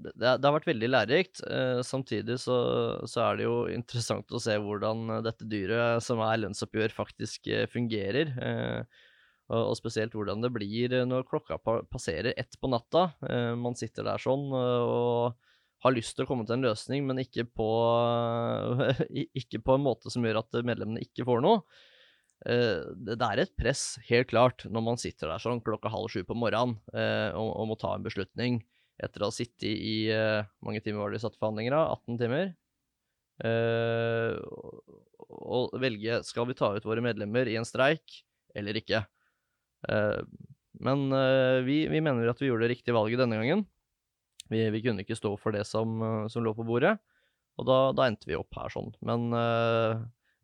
det, 0.00 0.14
det, 0.16 0.46
har 0.46 0.56
vært 0.56 0.70
veldig 0.70 0.90
lærerikt. 0.90 1.44
Eh, 1.44 1.82
samtidig 1.86 2.40
så, 2.40 2.56
så, 3.04 3.26
er 3.26 3.38
det 3.38 3.46
jo 3.46 3.60
interessant 3.72 4.32
å 4.32 4.40
se 4.42 4.56
hvordan 4.56 5.20
dette 5.26 5.48
dyret, 5.48 6.04
som 6.04 6.22
er 6.24 6.40
lønnsoppgjør, 6.46 6.96
faktisk 6.96 7.50
eh, 7.52 7.66
fungerer. 7.70 8.32
Eh, 8.40 9.06
og, 9.50 9.74
spesielt 9.78 10.14
hvordan 10.14 10.44
det 10.44 10.52
blir 10.54 10.94
når 11.08 11.26
klokka 11.28 11.58
passerer 11.90 12.34
ett 12.38 12.54
på 12.60 12.70
natta. 12.70 13.10
Eh, 13.26 13.52
man 13.58 13.76
sitter 13.78 14.06
der 14.06 14.22
sånn 14.22 14.46
og 14.54 15.38
har 15.80 15.94
lyst 15.96 16.14
til 16.16 16.26
å 16.26 16.28
komme 16.28 16.44
til 16.46 16.58
en 16.58 16.66
løsning, 16.68 17.06
men 17.08 17.22
ikke 17.22 17.46
på, 17.56 17.68
ikke 19.40 19.62
på 19.64 19.76
en 19.76 19.86
måte 19.86 20.12
som 20.12 20.24
gjør 20.26 20.42
at 20.42 20.60
medlemmene 20.66 21.02
ikke 21.06 21.26
får 21.26 21.42
noe. 21.42 21.64
Eh, 22.46 22.84
det 23.08 23.18
er 23.26 23.42
et 23.42 23.54
press, 23.58 23.84
helt 24.08 24.30
klart, 24.30 24.66
når 24.68 24.86
man 24.86 25.00
sitter 25.00 25.32
der 25.32 25.42
sånn 25.42 25.62
klokka 25.64 25.92
halv 25.92 26.12
sju 26.12 26.22
på 26.28 26.36
morgenen 26.38 26.78
eh, 26.94 27.34
og, 27.36 27.66
må 27.68 27.76
ta 27.80 27.96
en 27.96 28.06
beslutning 28.06 28.62
etter 29.00 29.24
å 29.24 29.30
ha 29.30 29.34
sittet 29.34 29.64
i 29.72 30.12
mange 30.60 30.82
timer 30.84 31.00
var 31.00 31.08
det 31.08 31.16
vi 31.16 31.22
satt 31.22 31.38
forhandlinger 31.40 31.72
av? 31.72 31.94
18 32.04 32.18
timer. 32.20 32.50
Og 35.40 35.72
velge 35.80 36.18
skal 36.28 36.44
vi 36.50 36.56
ta 36.58 36.68
ut 36.76 36.84
våre 36.84 37.00
medlemmer 37.00 37.48
i 37.48 37.56
en 37.56 37.64
streik 37.64 38.18
eller 38.52 38.76
ikke. 38.76 39.00
Uh, 39.88 40.20
men 40.80 41.10
vi, 41.66 41.82
vi, 41.92 42.00
mener 42.00 42.30
at 42.30 42.38
vi 42.40 42.48
gjorde 42.48 42.64
det 42.64 42.70
riktige 42.72 42.94
valget 42.96 43.20
denne 43.20 43.36
gangen. 43.36 43.66
Vi, 44.48 44.62
vi 44.72 44.80
kunne 44.80 45.04
ikke 45.04 45.18
stå 45.18 45.34
for 45.36 45.52
det 45.52 45.66
som, 45.68 46.00
som 46.32 46.46
lå 46.46 46.54
på 46.56 46.64
bordet, 46.64 46.94
og 47.60 47.66
da, 47.68 47.76
da, 47.92 48.06
endte 48.08 48.30
vi 48.30 48.38
opp 48.38 48.56
her 48.56 48.72
sånn. 48.72 48.88
Men 49.04 49.28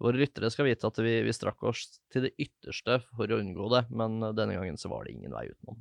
våre 0.03 0.21
lyttere 0.21 0.51
skal 0.53 0.69
vite 0.69 0.89
at 0.89 0.99
vi, 1.01 1.19
vi 1.25 1.35
strakk 1.35 1.63
oss 1.69 1.87
til 2.13 2.27
det 2.27 2.35
ytterste 2.41 3.01
for 3.17 3.31
å 3.33 3.39
unngå 3.41 3.69
det, 3.73 3.87
men 3.97 4.19
denne 4.37 4.59
gangen 4.59 4.81
så 4.81 4.91
var 4.93 5.07
det 5.07 5.17
ingen 5.17 5.33
vei 5.33 5.47
utenom 5.49 5.79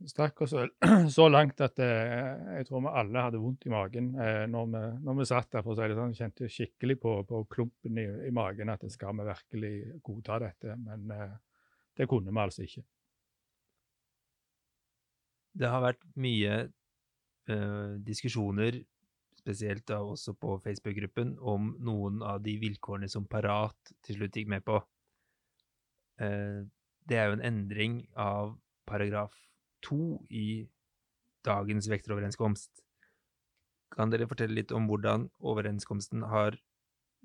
Vi 0.00 0.08
strakk 0.08 0.40
oss 0.46 0.54
så 1.16 1.28
langt 1.28 1.60
at 1.64 1.82
eh, 1.84 2.56
jeg 2.58 2.68
tror 2.68 2.86
vi 2.86 2.94
alle 3.02 3.26
hadde 3.26 3.42
vondt 3.42 3.68
i 3.68 3.74
magen 3.74 4.14
eh, 4.16 4.44
når, 4.50 4.70
vi, 4.72 4.82
når, 5.04 5.18
vi, 5.20 5.28
satt 5.28 5.50
der. 5.52 5.64
for 5.66 5.74
å 5.74 5.78
si 5.78 5.90
det 5.90 5.98
sånn, 5.98 6.16
Kjente 6.16 6.50
skikkelig 6.50 6.96
på, 7.02 7.14
på 7.28 7.44
klumpen 7.52 8.00
i, 8.00 8.08
i, 8.30 8.32
magen 8.34 8.72
at 8.72 8.88
skal 8.92 9.18
vi 9.20 9.28
virkelig 9.28 9.74
godta 10.08 10.40
dette. 10.46 10.78
Men 10.80 11.12
eh, 11.12 11.36
det 11.98 12.08
kunne 12.08 12.32
vi 12.32 12.40
altså 12.40 12.64
ikke. 12.66 12.84
Det 15.52 15.68
har 15.68 15.82
vært 15.84 16.04
mye 16.16 16.54
eh, 16.64 17.94
diskusjoner, 18.06 18.80
spesielt 19.36 19.84
da 19.90 19.98
også 20.06 20.32
på 20.38 20.56
Facebook-gruppen, 20.64 21.36
om 21.38 21.74
noen 21.82 22.22
av 22.24 22.40
de 22.44 22.56
vilkårene 22.62 23.10
som 23.10 23.26
Parat 23.28 23.92
til 24.06 24.20
slutt 24.20 24.38
gikk 24.38 24.48
med 24.48 24.64
på. 24.64 24.78
Eh, 26.22 26.62
det 27.08 27.18
er 27.18 27.28
jo 27.28 27.36
en 27.36 27.44
endring 27.44 28.00
av 28.16 28.54
paragraf 28.88 29.34
to 29.82 30.22
i 30.30 30.64
dagens 31.46 31.88
vekteroverenskomst. 31.90 32.70
Kan 33.92 34.12
dere 34.12 34.28
fortelle 34.30 34.56
litt 34.56 34.72
om 34.72 34.86
hvordan 34.88 35.26
overenskomsten 35.40 36.24
har 36.30 36.56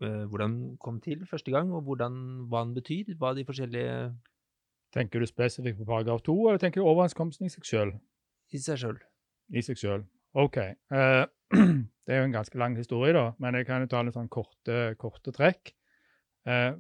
uh, 0.01 0.25
Hvordan 0.29 0.77
kom 0.83 0.99
til 1.01 1.23
første 1.29 1.53
gang, 1.53 1.71
og 1.73 1.85
hvordan, 1.87 2.17
hva 2.51 2.65
den 2.65 2.73
betyr? 2.75 3.13
Hva 3.17 3.33
de 3.37 3.45
forskjellige 3.47 3.93
Tenker 4.95 5.21
du 5.21 5.27
spesifikt 5.29 5.79
på 5.79 5.87
paragraf 5.87 6.23
to, 6.25 6.35
eller 6.47 6.61
tenker 6.61 6.81
du 6.81 6.87
overenskomsten 6.87 7.49
i 7.49 7.53
seg 7.53 7.65
sjøl? 7.67 7.91
I 8.53 8.61
seg 8.63 8.79
sjøl. 8.81 9.01
I 9.51 9.63
seg 9.65 9.79
sjøl. 9.79 10.05
OK. 10.37 10.59
Uh, 10.93 11.25
det 12.07 12.15
er 12.15 12.21
jo 12.21 12.29
en 12.29 12.37
ganske 12.37 12.59
lang 12.59 12.77
historie, 12.79 13.15
da, 13.15 13.31
men 13.43 13.59
jeg 13.59 13.67
kan 13.67 13.83
jo 13.83 13.91
ta 13.91 14.03
litt 14.03 14.15
sånn 14.15 14.31
korte, 14.31 14.95
korte 14.99 15.33
trekk. 15.35 15.73
Uh, 16.47 16.79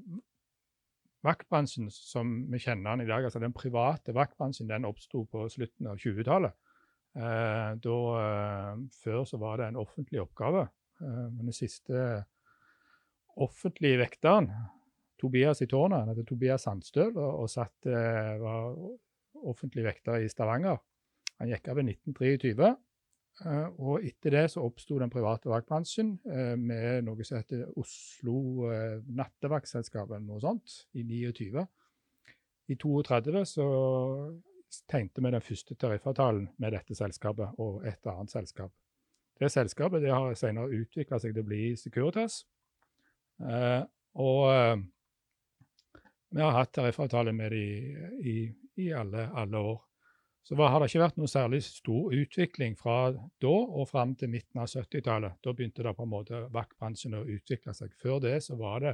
vaktbransjen 1.27 1.89
som 1.91 2.33
vi 2.51 2.61
kjenner 2.61 2.95
den 2.95 3.05
i 3.05 3.09
dag, 3.09 3.25
altså 3.27 3.41
den 3.43 3.55
private 3.55 4.15
vaktbransjen, 4.15 4.69
den 4.69 4.87
oppsto 4.87 5.25
på 5.31 5.47
slutten 5.51 5.89
av 5.91 5.99
20-tallet. 5.99 6.55
Eh, 7.17 7.71
eh, 7.73 8.73
før 9.01 9.23
så 9.25 9.39
var 9.41 9.57
det 9.57 9.67
en 9.67 9.79
offentlig 9.81 10.21
oppgave. 10.21 10.67
Men 10.99 11.45
den 11.45 11.53
siste 11.53 12.23
offentlige 13.37 13.99
vekteren, 14.01 14.49
Tobias 15.17 15.61
i 15.61 15.67
tårnet, 15.69 16.03
han 16.03 16.11
heter 16.11 16.27
Tobias 16.27 16.67
Sandstøl 16.67 17.15
og, 17.17 17.47
satt, 17.49 17.87
eh, 17.89 18.35
var 18.41 18.75
offentlig 19.47 19.85
vekter 19.85 20.21
i 20.21 20.29
Stavanger. 20.29 20.77
Han 21.41 21.49
gikk 21.51 21.69
av 21.71 21.81
i 21.81 21.87
1923. 21.91 22.75
Uh, 23.45 23.67
og 23.77 24.05
etter 24.07 24.33
det 24.33 24.47
så 24.49 24.63
oppsto 24.65 24.95
den 24.97 25.11
private 25.13 25.45
vaktbransjen 25.51 26.15
uh, 26.25 26.55
med 26.57 27.05
noe 27.05 27.25
som 27.27 27.37
heter 27.37 27.67
Oslo 27.77 28.65
Nattevaktselskap 29.13 30.09
eller 30.09 30.25
noe 30.25 30.41
sånt, 30.41 30.79
i 30.97 31.03
29. 31.05 31.61
I 32.73 32.77
32 32.81 33.43
så 33.45 33.67
tegnte 34.89 35.21
vi 35.21 35.33
den 35.35 35.45
første 35.45 35.77
tariffavtalen 35.77 36.49
med 36.57 36.73
dette 36.73 36.97
selskapet 36.97 37.61
og 37.61 37.85
et 37.85 38.09
annet 38.09 38.33
selskap. 38.33 38.73
Det 39.37 39.51
selskapet 39.53 40.01
det 40.01 40.09
har 40.11 40.33
senere 40.33 40.73
utvikla 40.81 41.21
seg 41.21 41.37
til 41.37 41.45
å 41.45 41.47
bli 41.47 41.61
Securitas. 41.77 42.41
og 44.17 44.81
vi 46.29 46.43
har 46.43 46.55
hatt 46.55 46.73
tariffavtale 46.75 47.31
med 47.33 47.51
dem 47.51 48.23
i, 48.23 48.37
i 48.83 48.91
alle, 48.93 49.29
alle 49.33 49.61
år. 49.73 49.83
Så 50.47 50.55
har 50.55 50.79
det 50.79 50.87
ikke 50.87 51.01
vært 51.01 51.17
noe 51.19 51.27
særlig 51.27 51.59
stor 51.65 52.13
utvikling 52.15 52.77
fra 52.79 53.09
da 53.11 53.51
og 53.51 53.89
fram 53.89 54.13
til 54.15 54.31
midten 54.31 54.61
av 54.63 54.69
70-tallet. 54.71 55.41
Da 55.43 55.51
begynte 55.51 55.83
det 55.83 55.91
på 55.97 56.05
en 56.05 56.13
måte 56.13 56.45
vaktbransjen 56.55 57.17
å 57.19 57.25
utvikle 57.27 57.73
seg. 57.75 57.91
Før 57.99 58.21
det 58.23 58.37
så 58.45 58.55
var 58.59 58.85
det 58.85 58.93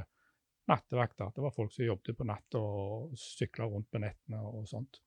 nattevakter. 0.70 1.30
Det 1.30 1.44
var 1.44 1.54
folk 1.54 1.70
som 1.70 1.86
jobbet 1.86 2.18
på 2.18 2.26
natta 2.26 2.58
og 2.58 3.14
sykla 3.20 3.68
rundt 3.70 3.90
på 3.92 4.02
nettene 4.02 4.40
og 4.48 4.66
sånt. 4.66 4.98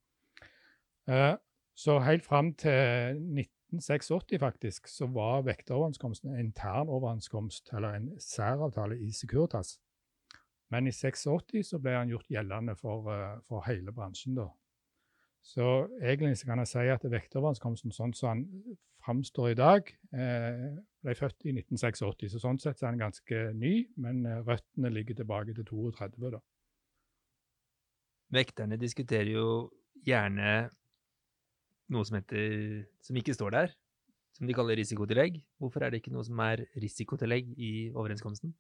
Eh, 1.12 1.34
så 1.78 1.98
helt 2.06 2.26
fram 2.26 2.54
til 2.56 3.20
1986 3.74 4.40
faktisk, 4.40 4.88
så 4.88 5.10
var 5.12 5.44
vekteroverenskomsten 5.50 6.32
en 6.32 6.46
intern 6.46 6.88
overenskomst, 6.90 7.74
eller 7.74 8.00
en 8.00 8.10
særavtale 8.24 8.98
i 9.04 9.12
Securitas. 9.12 9.78
Men 10.74 10.88
i 10.88 10.92
86 10.92 11.64
så 11.70 11.80
ble 11.80 11.96
han 11.96 12.12
gjort 12.12 12.32
gjeldende 12.32 12.76
for, 12.76 13.08
eh, 13.14 13.40
for 13.48 13.64
hele 13.68 13.92
bransjen. 13.92 14.36
da. 14.36 14.50
Så 15.42 15.88
egentlig 16.02 16.44
kan 16.46 16.60
jeg 16.60 16.68
si 16.68 16.90
at 16.92 17.04
vekteroverenskomsten 17.08 17.94
sånn 17.96 18.14
som 18.14 18.30
han 18.30 18.78
framstår 19.08 19.54
i 19.54 19.56
dag, 19.56 19.92
eh, 20.12 20.76
ble 21.04 21.16
født 21.16 21.46
i 21.48 21.54
1986. 21.56 22.28
Så 22.34 22.42
sånn 22.44 22.60
sett 22.60 22.84
er 22.84 22.92
han 22.92 23.00
ganske 23.00 23.54
ny, 23.56 23.88
men 23.98 24.26
eh, 24.26 24.44
røttene 24.44 24.92
ligger 24.92 25.16
tilbake 25.16 25.56
til 25.56 25.64
32. 25.64 26.32
da. 26.36 26.42
Vekterne 28.36 28.76
diskuterer 28.76 29.32
jo 29.32 29.48
gjerne 30.04 30.70
noe 31.90 32.04
som 32.04 32.18
heter 32.20 32.84
Som 33.00 33.16
ikke 33.16 33.36
står 33.36 33.52
der, 33.56 33.76
som 34.36 34.48
de 34.48 34.54
kaller 34.54 34.76
risikotillegg. 34.76 35.40
Hvorfor 35.62 35.86
er 35.86 35.92
det 35.92 36.02
ikke 36.02 36.12
noe 36.12 36.26
som 36.28 36.40
er 36.44 36.66
risikotillegg 36.76 37.54
i 37.56 37.72
overenskomsten? 37.96 38.52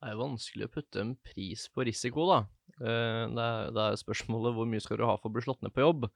Det 0.00 0.08
er 0.08 0.14
jo 0.16 0.22
vanskelig 0.22 0.64
å 0.64 0.72
putte 0.72 1.02
en 1.02 1.10
pris 1.20 1.66
på 1.68 1.84
risiko, 1.84 2.24
da. 2.30 2.38
Eh, 2.80 3.24
det 3.28 3.44
er, 3.44 3.72
det 3.76 3.82
er 3.84 3.98
spørsmålet 4.00 4.54
hvor 4.56 4.68
mye 4.68 4.80
skal 4.80 4.96
du 4.96 5.04
ha 5.04 5.18
for 5.20 5.28
å 5.28 5.34
bli 5.34 5.42
slått 5.44 5.60
ned 5.64 5.74
på 5.76 5.84
jobb. 5.84 6.06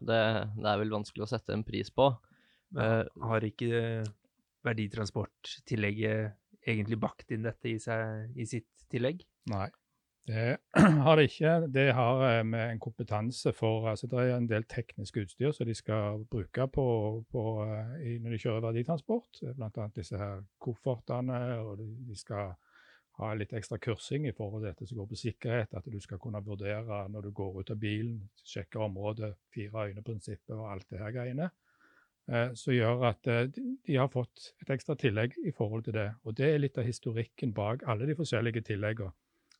Det, 0.00 0.20
det 0.56 0.70
er 0.70 0.78
vel 0.80 0.94
vanskelig 0.94 1.26
å 1.26 1.28
sette 1.28 1.52
en 1.52 1.64
pris 1.66 1.92
på. 1.92 2.06
Men 2.72 3.02
eh, 3.02 3.10
har 3.26 3.44
ikke 3.44 3.82
verditransporttillegget 4.64 6.32
egentlig 6.70 6.98
bakt 7.00 7.32
inn 7.34 7.44
dette 7.44 7.68
i, 7.68 7.76
seg, 7.82 8.32
i 8.40 8.46
sitt 8.48 8.86
tillegg? 8.92 9.20
Nei, 9.52 9.68
det 10.30 10.46
har 11.04 11.20
det 11.20 11.28
ikke. 11.28 11.52
Det 11.76 11.86
har 11.96 12.24
eh, 12.30 12.40
med 12.46 12.64
en 12.70 12.80
kompetanse 12.80 13.52
for 13.56 13.90
altså 13.92 14.08
Det 14.08 14.22
er 14.22 14.32
en 14.38 14.48
del 14.48 14.64
teknisk 14.64 15.20
utstyr 15.26 15.52
som 15.52 15.68
de 15.68 15.76
skal 15.76 16.24
bruke 16.32 16.70
på, 16.72 16.86
på, 17.28 17.44
når 17.68 18.32
de 18.32 18.40
kjører 18.40 18.64
verditransport. 18.70 19.44
Bl.a. 19.44 19.88
disse 19.92 20.16
her 20.16 20.40
koffertene, 20.56 21.44
og 21.60 21.84
de 21.84 22.16
skal 22.16 22.56
ha 23.18 23.32
litt 23.36 23.52
ekstra 23.56 23.78
kursing 23.82 24.26
i 24.28 24.34
forhold 24.36 24.62
til 24.62 24.70
dette 24.70 24.86
som 24.88 25.00
går 25.00 25.08
på 25.10 25.18
sikkerhet. 25.18 25.74
At 25.76 25.88
du 25.92 25.98
skal 26.00 26.20
kunne 26.22 26.42
vurdere 26.44 27.02
når 27.12 27.26
du 27.26 27.32
går 27.36 27.60
ut 27.60 27.72
av 27.74 27.80
bilen, 27.80 28.22
sjekke 28.46 28.80
området, 28.86 29.34
fire 29.54 29.88
øyne-prinsippet 29.90 30.54
og 30.56 30.70
alt 30.72 30.86
det 30.92 31.02
her 31.02 31.16
greiene. 31.16 31.50
Eh, 32.30 32.52
som 32.54 32.74
gjør 32.74 33.04
at 33.08 33.26
eh, 33.26 33.46
de 33.86 33.96
har 33.98 34.10
fått 34.12 34.52
et 34.62 34.70
ekstra 34.70 34.94
tillegg 34.98 35.34
i 35.42 35.52
forhold 35.56 35.88
til 35.88 35.96
det. 35.96 36.08
Og 36.22 36.36
det 36.38 36.46
er 36.46 36.62
litt 36.62 36.78
av 36.78 36.86
historikken 36.86 37.54
bak 37.56 37.82
alle 37.90 38.06
de 38.06 38.16
forskjellige 38.18 38.62
tilleggene. 38.68 39.12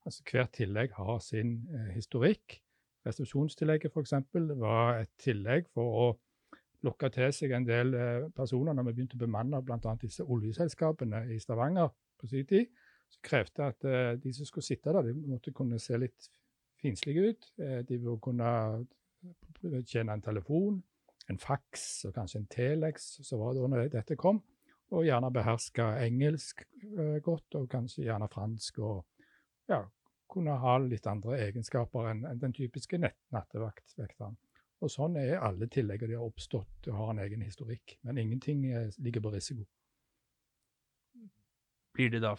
Altså 0.06 0.24
Hvert 0.30 0.52
tillegg 0.56 0.94
har 0.96 1.18
sin 1.24 1.56
eh, 1.74 1.88
historikk. 1.96 2.60
Restriksjonstillegget 3.06 3.90
f.eks. 3.90 4.14
var 4.60 5.00
et 5.00 5.10
tillegg 5.18 5.66
for 5.74 5.96
å 6.04 6.06
lukke 6.84 7.10
til 7.12 7.32
seg 7.36 7.52
en 7.56 7.66
del 7.66 7.92
personer 8.36 8.76
når 8.76 8.86
vi 8.86 8.92
begynte 8.94 9.18
å 9.18 9.20
bemanne 9.20 9.60
bl.a. 9.64 9.94
disse 10.00 10.24
oljeselskapene 10.24 11.26
i 11.32 11.36
Stavanger 11.40 11.90
på 12.20 12.28
sin 12.28 12.46
tid 12.48 12.68
så 13.10 13.22
krevde 13.26 13.66
at 13.66 13.86
uh, 13.88 14.12
de 14.20 14.32
som 14.34 14.48
skulle 14.48 14.66
sitte 14.66 14.92
der, 14.94 15.08
de 15.08 15.14
måtte 15.28 15.54
kunne 15.56 15.78
se 15.82 15.98
litt 15.98 16.30
finslige 16.80 17.30
ut. 17.30 17.50
Uh, 17.60 17.80
de 17.88 17.98
burde 17.98 18.20
kunne 18.24 19.82
tjene 19.86 20.16
en 20.16 20.24
telefon, 20.24 20.80
en 21.30 21.38
faks 21.38 22.06
og 22.08 22.14
kanskje 22.16 22.40
en 22.40 22.50
Telex, 22.50 23.12
så 23.26 23.38
var 23.38 23.58
da 23.58 23.86
dette 23.92 24.16
kom. 24.18 24.40
Og 24.90 25.04
gjerne 25.06 25.30
beherske 25.30 25.84
engelsk 26.02 26.64
godt, 27.22 27.54
og 27.54 27.68
kanskje 27.70 28.08
gjerne 28.08 28.26
fransk 28.32 28.80
og 28.82 29.04
ja, 29.70 29.84
kunne 30.30 30.56
ha 30.62 30.76
litt 30.82 31.06
andre 31.06 31.38
egenskaper 31.46 32.10
enn 32.10 32.24
den 32.40 32.54
typiske 32.56 32.98
nattevaktsvekteren. 32.98 34.38
Og 34.80 34.92
sånn 34.92 35.18
er 35.20 35.42
alle 35.44 35.68
tillegger. 35.68 36.08
de 36.08 36.16
har 36.16 36.24
oppstått 36.24 36.88
og 36.88 36.96
har 36.96 37.10
en 37.12 37.22
egen 37.26 37.42
historikk. 37.44 37.98
Men 38.02 38.18
ingenting 38.18 38.64
eh, 38.72 38.88
ligger 38.98 39.20
på 39.20 39.34
risiko. 39.34 39.66
Blir 41.92 42.10
det 42.10 42.22
da 42.24 42.36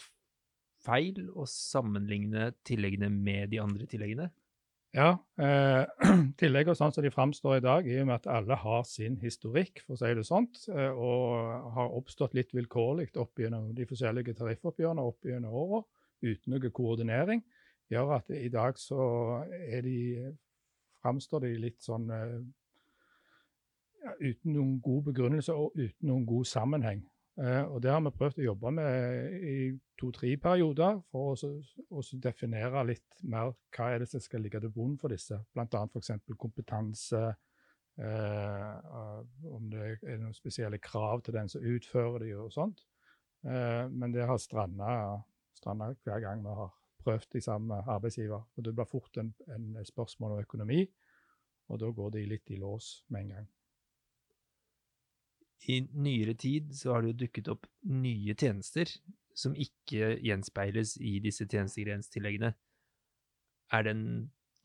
feil 0.85 1.27
å 1.37 1.47
sammenligne 1.49 2.51
tilleggene 2.67 3.09
med 3.13 3.51
de 3.53 3.61
andre 3.63 3.87
tilleggene? 3.89 4.29
Ja, 4.91 5.13
eh, 5.39 5.85
tilleggene 6.41 6.75
sånn 6.75 6.91
som 6.91 7.05
de 7.05 7.13
framstår 7.13 7.61
i 7.61 7.63
dag, 7.63 7.85
i 7.87 8.01
og 8.01 8.09
med 8.09 8.17
at 8.17 8.27
alle 8.27 8.57
har 8.59 8.83
sin 8.87 9.15
historikk, 9.21 9.79
for 9.85 9.95
å 9.95 10.01
si 10.01 10.11
det 10.17 10.25
sånt, 10.27 10.65
eh, 10.73 10.91
og 10.91 11.69
har 11.77 11.95
oppstått 11.95 12.35
litt 12.35 12.51
vilkårlig 12.55 13.07
opp 13.21 13.39
gjennom 13.39 13.69
de 13.77 13.87
forskjellige 13.87 14.35
tariffoppgjørene 14.41 15.05
opp 15.07 15.29
gjennom 15.29 15.55
åra, 15.61 15.83
uten 16.21 16.53
noe 16.53 16.73
koordinering, 16.75 17.43
gjør 17.91 18.17
at 18.17 18.33
i 18.35 18.49
dag 18.51 18.75
så 18.79 19.05
er 19.47 19.87
de, 19.87 20.33
framstår 21.03 21.47
de 21.47 21.53
litt 21.69 21.79
sånn 21.83 22.11
eh, 22.11 22.35
ja, 24.03 24.17
uten 24.19 24.57
noen 24.57 24.75
god 24.83 25.07
begrunnelse 25.07 25.55
og 25.55 25.77
uten 25.79 26.11
noen 26.11 26.27
god 26.27 26.51
sammenheng. 26.51 27.05
Eh, 27.41 27.63
og 27.73 27.81
Det 27.81 27.89
har 27.91 28.01
vi 28.05 28.11
prøvd 28.13 28.39
å 28.39 28.43
jobbe 28.51 28.71
med 28.77 29.45
i 29.49 29.55
to-tre 29.97 30.35
perioder, 30.37 30.99
for 31.09 31.33
å 31.33 32.01
definere 32.21 32.83
litt 32.85 33.23
mer 33.23 33.55
hva 33.73 33.87
er 33.89 34.03
det 34.03 34.09
som 34.11 34.21
skal 34.21 34.43
ligge 34.45 34.61
til 34.61 34.73
bunn 34.73 34.97
for 35.01 35.13
disse. 35.13 35.39
Bl.a. 35.53 35.85
f.eks. 35.87 36.11
kompetanse, 36.37 37.21
eh, 37.97 38.75
om 39.49 39.69
det 39.71 39.87
er 40.03 40.21
noen 40.21 40.37
spesielle 40.37 40.77
krav 40.77 41.23
til 41.25 41.39
den 41.39 41.49
som 41.49 41.65
utfører 41.65 42.27
det, 42.27 42.35
og 42.37 42.53
sånt. 42.53 42.85
Eh, 43.45 43.87
men 43.89 44.13
det 44.13 44.27
har 44.29 44.37
stranda 44.37 44.91
hver 45.61 46.21
gang 46.21 46.45
vi 46.45 46.59
har 46.61 46.75
prøvd 47.01 47.31
de 47.33 47.41
samme 47.41 47.81
arbeidsgiver. 47.89 48.43
Og 48.55 48.63
Det 48.65 48.75
blir 48.75 48.91
fort 48.91 49.17
en, 49.17 49.33
en 49.47 49.85
spørsmål 49.85 50.37
om 50.37 50.45
økonomi, 50.45 50.85
og 51.69 51.79
da 51.81 51.89
går 51.89 52.13
de 52.19 52.27
litt 52.27 52.53
i 52.53 52.61
lås 52.61 52.99
med 53.09 53.21
en 53.25 53.33
gang. 53.37 53.49
I 55.69 55.81
nyere 55.93 56.33
tid 56.33 56.71
så 56.73 56.95
har 56.95 57.03
det 57.03 57.13
jo 57.13 57.19
dukket 57.25 57.49
opp 57.53 57.67
nye 57.85 58.33
tjenester 58.33 58.89
som 59.37 59.53
ikke 59.55 60.15
gjenspeiles 60.25 60.95
i 60.97 61.19
disse 61.23 61.45
tjenestegrenstilleggene. 61.45 62.53
Er 63.71 63.85
det 63.85 63.93
en 63.95 64.07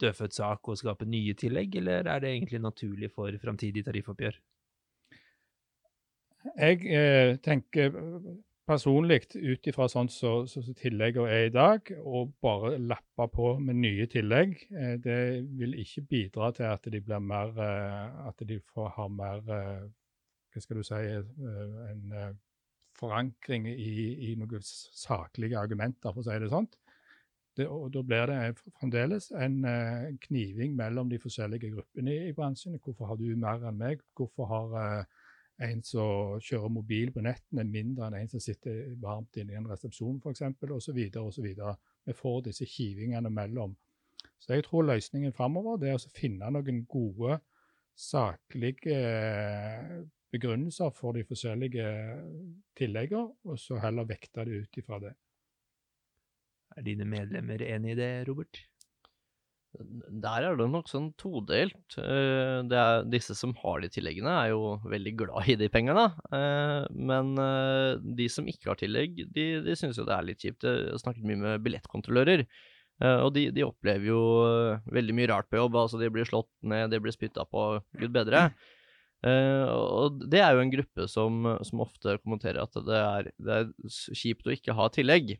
dødfødt 0.00 0.34
sak 0.36 0.68
å 0.68 0.76
skape 0.76 1.06
nye 1.08 1.34
tillegg, 1.38 1.76
eller 1.80 2.08
er 2.10 2.24
det 2.24 2.32
egentlig 2.32 2.60
naturlig 2.64 3.12
for 3.14 3.36
framtidig 3.42 3.84
tariffoppgjør? 3.86 4.40
Jeg 6.56 6.82
eh, 6.94 7.36
tenker 7.42 7.94
personlig, 8.66 9.20
ut 9.34 9.68
ifra 9.70 9.86
sånn 9.90 10.08
som 10.10 10.46
så, 10.48 10.62
så 10.62 10.74
tilleggene 10.78 11.30
er 11.30 11.48
i 11.48 11.54
dag, 11.54 11.90
å 12.02 12.24
bare 12.42 12.76
lappe 12.82 13.28
på 13.32 13.52
med 13.62 13.78
nye 13.82 14.08
tillegg, 14.10 14.56
eh, 14.74 14.96
det 15.02 15.20
vil 15.58 15.76
ikke 15.82 16.06
bidra 16.10 16.50
til 16.56 16.68
at 16.70 16.90
de 16.90 17.02
mer 17.20 17.54
eh, 17.62 18.26
At 18.26 18.42
de 18.48 18.58
får 18.72 18.90
ha 18.96 19.08
mer 19.08 19.42
eh, 19.54 19.86
Hva 20.56 20.64
skal 20.64 20.80
du 20.80 20.86
si 20.88 20.98
eh, 21.12 21.78
En 21.92 22.16
eh, 22.16 22.34
forankring 22.96 23.68
i, 23.68 23.92
i 24.30 24.34
noen 24.40 24.64
saklige 24.64 25.58
argumenter, 25.60 26.14
for 26.14 26.24
å 26.24 26.26
si 26.26 26.38
det 26.40 26.48
sånn. 26.48 26.68
Og 27.66 27.86
da 27.92 28.02
blir 28.04 28.28
det 28.28 28.38
fremdeles 28.78 29.30
en 29.36 29.58
eh, 29.68 30.08
kniving 30.26 30.74
mellom 30.76 31.12
de 31.12 31.20
forskjellige 31.20 31.74
gruppene 31.74 32.12
i, 32.12 32.30
i 32.30 32.34
bransjen. 32.36 32.80
Hvorfor 32.80 33.12
har 33.12 33.20
du 33.20 33.28
mer 33.36 33.68
enn 33.68 33.80
meg? 33.80 34.00
Hvorfor 34.16 34.48
har 34.48 35.04
en 35.64 35.82
som 35.84 36.40
kjører 36.44 36.72
mobil 36.72 37.12
på 37.12 37.22
nettene, 37.24 37.64
mindre 37.64 38.08
enn 38.08 38.18
en 38.18 38.32
som 38.32 38.42
sitter 38.42 38.94
varmt 39.00 39.36
inne 39.40 39.54
i 39.54 39.60
en 39.60 39.68
resepsjon 39.68 40.18
f.eks., 40.20 40.42
osv. 40.76 41.00
osv. 41.22 41.46
Vi 42.06 42.16
får 42.16 42.42
disse 42.48 42.68
kivingene 42.68 43.32
mellom. 43.32 43.76
Så 44.40 44.56
jeg 44.56 44.66
tror 44.66 44.88
løsningen 44.90 45.36
framover 45.36 45.84
er 45.84 45.96
å 45.96 46.16
finne 46.16 46.50
noen 46.52 46.84
gode, 46.88 47.40
saklige 47.96 48.96
begrunnelser 50.34 50.90
for 50.96 51.16
de 51.16 51.24
forskjellige 51.28 51.86
tilleggene, 52.78 53.30
og 53.46 53.58
så 53.60 53.78
heller 53.82 54.08
vekte 54.08 54.44
det 54.48 54.62
ut 54.64 54.80
ifra 54.82 54.98
det. 55.02 55.12
Er 56.76 56.84
dine 56.84 57.06
medlemmer 57.08 57.62
enig 57.64 57.94
i 57.94 58.00
det, 58.00 58.10
Robert? 58.28 58.64
Der 59.76 60.44
er 60.46 60.54
det 60.56 60.66
nok 60.72 60.88
sånn 60.88 61.10
todelt. 61.20 61.96
Eh, 62.00 62.62
Det 62.64 62.76
er, 62.80 63.02
disse 63.12 63.34
som 63.36 63.52
har 63.60 63.82
de 63.84 63.90
tilleggene, 63.92 64.32
er 64.32 64.54
jo 64.54 64.76
veldig 64.88 65.12
glad 65.20 65.50
i 65.52 65.56
de 65.60 65.68
pengene. 65.68 66.06
eh, 66.32 66.86
Men 66.96 67.34
eh, 67.38 67.98
de 68.00 68.28
som 68.32 68.48
ikke 68.48 68.70
har 68.72 68.80
tillegg, 68.80 69.20
de, 69.34 69.44
de 69.66 69.76
syns 69.76 69.98
jo 70.00 70.06
det 70.08 70.16
er 70.16 70.24
litt 70.30 70.40
kjipt. 70.40 70.64
Jeg 70.64 70.90
har 70.94 71.02
snakket 71.02 71.28
mye 71.28 71.42
med 71.42 71.64
billettkontrollører. 71.66 72.46
eh, 73.02 73.18
Og 73.20 73.34
de, 73.36 73.50
de 73.52 73.66
opplever 73.68 74.08
jo 74.08 74.22
veldig 74.96 75.16
mye 75.18 75.28
rart 75.34 75.50
på 75.52 75.60
jobb. 75.60 75.76
Altså, 75.76 76.00
de 76.00 76.08
blir 76.12 76.24
slått 76.28 76.48
ned, 76.64 76.88
de 76.90 77.00
blir 77.04 77.12
spytta 77.12 77.44
på, 77.44 77.68
gud 78.00 78.16
bedre. 78.16 78.48
Eh, 79.24 79.64
og 79.72 80.20
det 80.28 80.42
er 80.44 80.54
jo 80.54 80.62
en 80.62 80.72
gruppe 80.72 81.06
som, 81.10 81.46
som 81.64 81.82
ofte 81.84 82.18
kommenterer 82.20 82.60
at 82.62 82.76
det 82.86 83.00
er, 83.00 83.30
det 83.40 83.60
er 83.60 83.92
kjipt 84.14 84.48
å 84.48 84.54
ikke 84.54 84.76
ha 84.76 84.88
tillegg. 84.92 85.36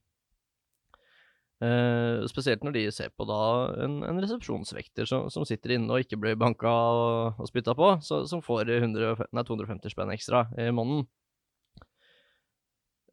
Uh, 1.57 2.21
spesielt 2.29 2.61
når 2.67 2.75
de 2.75 2.81
ser 2.93 3.09
på 3.17 3.25
da 3.25 3.37
en, 3.81 4.03
en 4.05 4.19
resepsjonsvekter 4.21 5.07
som, 5.09 5.31
som 5.33 5.47
sitter 5.49 5.73
inne 5.79 5.89
og 5.89 6.03
ikke 6.05 6.19
blir 6.21 6.35
banka 6.37 6.69
og, 6.69 7.39
og 7.41 7.49
spytta 7.49 7.73
på, 7.79 7.95
så, 8.05 8.27
som 8.29 8.43
får 8.45 8.75
100, 8.75 9.31
nei, 9.33 9.45
250 9.49 9.95
spenn 9.95 10.13
ekstra 10.13 10.45
i 10.61 10.69
måneden. 10.77 11.07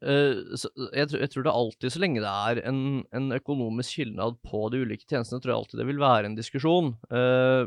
Uh, 0.04 0.52
jeg, 0.92 1.08
jeg 1.16 1.30
tror 1.32 1.46
det 1.46 1.56
alltid, 1.56 1.88
så 1.94 2.04
lenge 2.04 2.20
det 2.20 2.34
er 2.50 2.60
en, 2.68 2.82
en 3.16 3.32
økonomisk 3.32 3.96
skilnad 3.96 4.36
på 4.44 4.66
de 4.74 4.82
ulike 4.84 5.08
tjenestene, 5.08 5.40
tror 5.40 5.54
jeg 5.54 5.62
alltid 5.62 5.80
det 5.80 5.88
vil 5.94 6.04
være 6.04 6.28
en 6.28 6.36
diskusjon. 6.36 6.92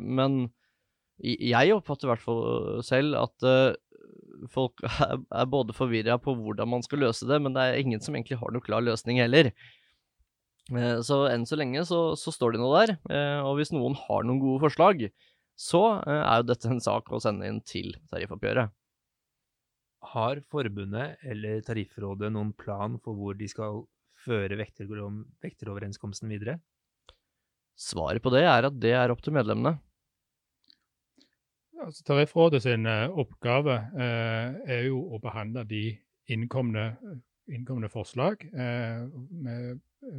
Men 0.06 0.44
jeg 1.24 1.74
oppfatter 1.74 2.08
i 2.08 2.12
hvert 2.14 2.24
fall 2.24 2.84
selv 2.86 3.18
at 3.20 3.46
eh, 3.48 3.76
folk 4.54 4.84
er, 5.08 5.18
er 5.18 5.50
både 5.50 5.76
forvirra 5.76 6.20
på 6.22 6.36
hvordan 6.38 6.70
man 6.76 6.86
skal 6.86 7.02
løse 7.06 7.28
det, 7.30 7.40
men 7.42 7.56
det 7.56 7.64
er 7.64 7.82
ingen 7.82 8.04
som 8.04 8.16
egentlig 8.16 8.40
har 8.42 8.54
noen 8.54 8.66
klar 8.66 8.86
løsning 8.86 9.22
heller. 9.24 9.52
Eh, 10.76 11.00
Så 11.06 11.24
enn 11.32 11.48
så 11.48 11.58
lenge 11.60 11.86
så, 11.88 12.02
så 12.20 12.34
står 12.34 12.56
de 12.56 12.62
nå 12.62 12.70
der, 12.76 12.98
eh, 13.10 13.40
og 13.42 13.58
hvis 13.60 13.74
noen 13.76 13.98
har 14.08 14.28
noen 14.28 14.42
gode 14.44 14.62
forslag, 14.68 15.08
så 15.58 15.84
eh, 16.04 16.22
er 16.22 16.42
jo 16.44 16.50
dette 16.52 16.70
en 16.70 16.84
sak 16.84 17.10
å 17.10 17.22
sende 17.24 17.50
inn 17.50 17.62
til 17.66 17.96
tariffoppgjøret. 18.12 18.74
Har 20.14 20.40
forbundet 20.54 21.24
eller 21.26 21.64
tariffrådet 21.66 22.30
noen 22.32 22.54
plan 22.56 23.00
for 23.02 23.18
hvor 23.18 23.36
de 23.36 23.48
skal 23.50 23.82
føre 24.24 24.58
vekteroverenskomsten 24.60 26.30
videre? 26.32 26.60
Svaret 27.78 28.24
på 28.24 28.32
det 28.34 28.46
er 28.50 28.70
at 28.70 28.78
det 28.82 28.94
er 28.98 29.12
opp 29.14 29.22
til 29.26 29.36
medlemmene. 29.36 29.78
Altså, 31.88 32.04
Tariffrådet 32.04 32.62
sin 32.62 32.86
eh, 32.86 33.08
oppgave 33.16 33.78
eh, 33.96 34.56
er 34.76 34.82
jo 34.90 34.98
å 35.16 35.20
behandle 35.24 35.62
de 35.64 35.84
innkomne, 36.34 36.90
innkomne 37.48 37.88
forslag. 37.88 38.44
Eh, 38.44 39.06
vi 39.08 39.54
er 39.54 39.78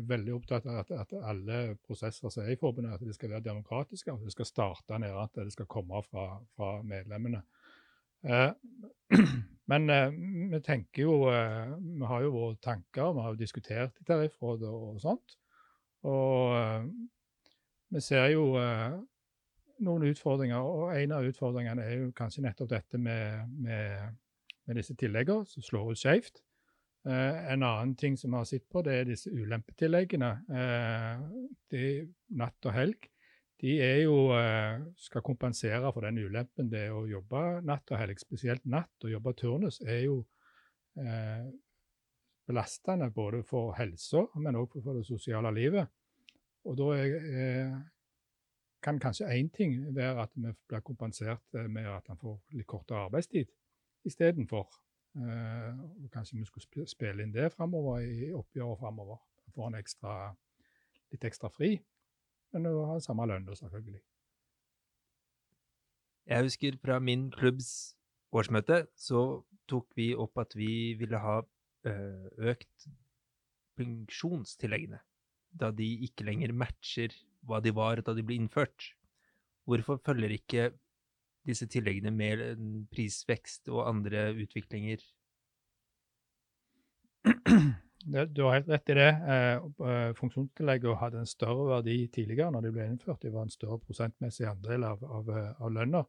veldig 0.09 0.33
opptatt 0.39 0.65
av 0.65 0.79
at, 0.81 0.93
at 1.03 1.13
alle 1.19 1.59
prosesser 1.85 2.33
som 2.33 2.45
er 2.45 2.55
i 2.55 2.61
forbundet, 2.61 2.95
at 2.97 3.05
de 3.05 3.13
skal 3.13 3.35
være 3.35 3.45
demokratiske. 3.51 4.15
at 4.15 4.25
Det 4.25 4.33
skal 4.33 4.49
starte 4.49 5.01
nede, 5.03 5.21
at 5.21 5.37
det 5.37 5.53
skal 5.53 5.69
komme 5.69 6.01
fra, 6.09 6.25
fra 6.57 6.71
medlemmene. 6.89 7.43
Eh, 8.25 8.49
men 9.71 9.91
eh, 9.93 10.09
vi 10.55 10.63
tenker 10.65 11.05
jo 11.05 11.19
eh, 11.31 11.77
Vi 12.01 12.09
har 12.09 12.25
jo 12.25 12.33
våre 12.33 12.57
tanker, 12.65 13.13
vi 13.13 13.27
har 13.27 13.37
jo 13.37 13.43
diskutert 13.45 14.01
i 14.01 14.09
Tariffrådet 14.09 14.73
og 14.73 15.05
sånt. 15.05 15.37
Og 16.09 16.57
eh, 16.57 16.91
vi 17.93 18.07
ser 18.09 18.33
jo 18.33 18.55
eh, 18.57 18.97
noen 19.85 20.09
utfordringer, 20.11 20.59
og 20.59 20.95
en 20.97 21.15
av 21.17 21.27
utfordringene 21.29 21.85
er 21.85 22.03
jo 22.03 22.13
kanskje 22.17 22.45
nettopp 22.45 22.71
dette 22.73 23.01
med, 23.01 23.53
med, 23.63 24.17
med 24.67 24.81
disse 24.81 24.97
tilleggene 24.99 25.47
som 25.49 25.65
slår 25.65 25.93
ut 25.93 26.01
skjevt. 26.01 26.43
Eh, 27.09 27.53
en 27.53 27.63
annen 27.63 27.95
ting 27.97 28.17
som 28.19 28.35
vi 28.35 28.41
har 28.41 28.49
sett 28.49 28.67
på, 28.69 28.83
det 28.85 28.97
er 28.97 29.07
disse 29.09 29.31
ulempetilleggene. 29.31 30.33
Eh, 30.51 31.23
de, 31.73 31.85
natt 32.41 32.69
og 32.69 32.75
helg. 32.75 33.09
De 33.59 33.79
er 33.83 34.03
jo, 34.05 34.31
eh, 34.39 34.83
skal 35.03 35.25
kompensere 35.27 35.93
for 35.95 36.07
den 36.07 36.21
ulempen 36.23 36.69
det 36.71 36.85
er 36.87 36.95
å 36.95 37.07
jobbe 37.11 37.63
natt 37.67 37.91
og 37.91 37.99
helg. 37.99 38.21
Spesielt 38.23 38.67
natt 38.71 39.07
og 39.07 39.15
jobbe 39.15 39.35
turnus 39.39 39.81
er 39.83 40.05
jo 40.05 40.21
eh, 40.99 41.49
belastende 42.49 43.11
både 43.15 43.43
for 43.47 43.75
helsa, 43.79 44.25
men 44.39 44.57
også 44.57 44.83
for 44.85 44.99
det 44.99 45.07
sosiale 45.09 45.51
livet. 45.55 45.91
Og 46.69 46.77
da 46.79 46.93
er, 46.97 47.17
eh, 47.17 47.75
kan 48.83 48.99
kanskje 48.99 49.27
én 49.27 49.49
ting 49.51 49.95
være 49.95 50.23
at 50.23 50.31
vi 50.35 50.53
blir 50.69 50.81
kompensert 50.81 51.55
eh, 51.55 51.71
med 51.71 51.87
at 51.91 52.07
han 52.09 52.19
får 52.19 52.39
litt 52.55 52.67
kortere 52.67 53.07
arbeidstid 53.09 53.51
istedenfor. 54.07 54.69
Uh, 55.19 56.09
kanskje 56.13 56.37
vi 56.39 56.45
skulle 56.45 56.87
spille 56.87 57.25
inn 57.25 57.33
det 57.35 57.49
framover 57.53 58.05
i 58.05 58.29
oppgjøret 58.37 58.79
framover. 58.79 59.19
Få 59.55 59.65
han 59.67 59.75
ekstra, 59.75 60.13
litt 61.11 61.25
ekstra 61.25 61.51
fri, 61.51 61.73
men 62.53 62.69
å 62.71 62.85
ha 62.93 62.99
samme 63.03 63.27
lønn, 63.27 63.49
selvfølgelig. 63.57 64.03
Jeg 66.29 66.45
husker 66.45 66.77
fra 66.85 66.99
min 67.01 67.31
klubbs 67.33 67.97
årsmøte, 68.37 68.83
så 68.95 69.43
tok 69.69 69.97
vi 69.97 70.13
opp 70.15 70.39
at 70.39 70.55
vi 70.57 70.95
ville 71.01 71.19
ha 71.25 71.39
eh, 71.89 72.29
økt 72.53 72.89
pensjonstilleggene. 73.81 75.01
da 75.49 75.71
de 75.73 75.87
ikke 76.05 76.27
lenger 76.29 76.53
matcher 76.53 77.15
hva 77.47 77.61
de 77.65 77.73
var 77.75 78.03
da 78.05 78.15
de 78.17 78.25
ble 78.27 78.39
innført. 78.39 78.93
Hvorfor 79.69 80.01
følger 80.05 80.33
ikke 80.33 80.71
disse 81.49 81.67
tilleggene 81.71 82.11
med 82.13 82.41
prisvekst 82.93 83.69
og 83.73 83.87
andre 83.89 84.31
utviklinger? 84.35 85.05
Du 88.09 88.43
har 88.43 88.55
helt 88.55 88.69
rett 88.71 88.91
i 88.93 88.95
det. 88.97 89.09
Eh, 89.09 89.57
eh, 89.91 90.13
funksjonstillegget 90.17 91.01
hadde 91.01 91.19
en 91.23 91.29
større 91.29 91.67
verdi 91.73 91.97
tidligere 92.15 92.53
når 92.55 92.65
de 92.65 92.71
ble 92.73 92.87
innført. 92.87 93.21
De 93.23 93.33
var 93.35 93.45
en 93.45 93.53
større 93.53 93.81
prosentmessig 93.83 94.47
andel 94.49 94.87
av, 94.87 95.03
av, 95.05 95.29
eh, 95.35 95.51
av 95.59 95.75
lønna. 95.75 96.05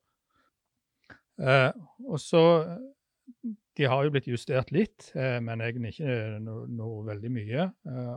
De 3.80 3.88
har 3.88 4.04
jo 4.04 4.12
blitt 4.12 4.28
justert 4.28 4.74
litt, 4.76 5.06
men 5.16 5.62
egentlig 5.64 5.94
ikke 5.94 6.40
noe, 6.44 6.66
noe 6.68 7.06
veldig 7.08 7.30
mye. 7.32 7.68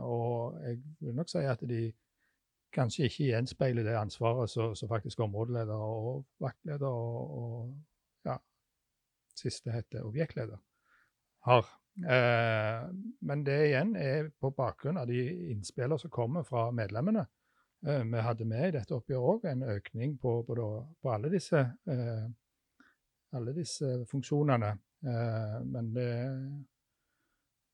Og 0.03 0.57
jeg 0.59 0.81
vil 0.99 1.15
nok 1.15 1.31
si 1.31 1.43
at 1.47 1.63
de 1.69 1.85
kanskje 2.73 3.07
ikke 3.09 3.29
gjenspeiler 3.29 3.85
det 3.85 3.95
ansvaret 3.99 4.51
som 4.51 4.89
faktisk 4.89 5.19
områdeleder 5.25 5.73
og 5.73 6.25
vaktleder 6.43 6.89
og, 6.89 7.37
og 7.39 8.27
ja, 8.27 8.37
siste 9.39 9.71
heter 9.73 10.05
objektleder 10.07 10.59
har. 11.47 11.69
Eh, 12.09 12.89
men 13.21 13.45
det 13.45 13.59
igjen 13.67 13.95
er 13.99 14.31
på 14.41 14.53
bakgrunn 14.57 14.97
av 14.97 15.07
de 15.09 15.21
innspillene 15.53 15.99
som 16.01 16.13
kommer 16.13 16.45
fra 16.47 16.69
medlemmene. 16.73 17.25
Eh, 17.87 18.03
vi 18.03 18.23
hadde 18.23 18.47
med 18.47 18.69
i 18.69 18.75
dette 18.77 18.95
oppgjøret 18.95 19.29
òg 19.33 19.49
en 19.51 19.65
økning 19.75 20.15
på, 20.21 20.37
på, 20.47 20.55
på 21.01 21.11
alle, 21.11 21.31
disse, 21.33 21.59
eh, 21.91 22.25
alle, 23.35 23.55
disse, 23.57 23.97
funksjonene. 24.09 24.71
Eh, 25.03 25.57
men 25.67 25.91
det 25.95 26.11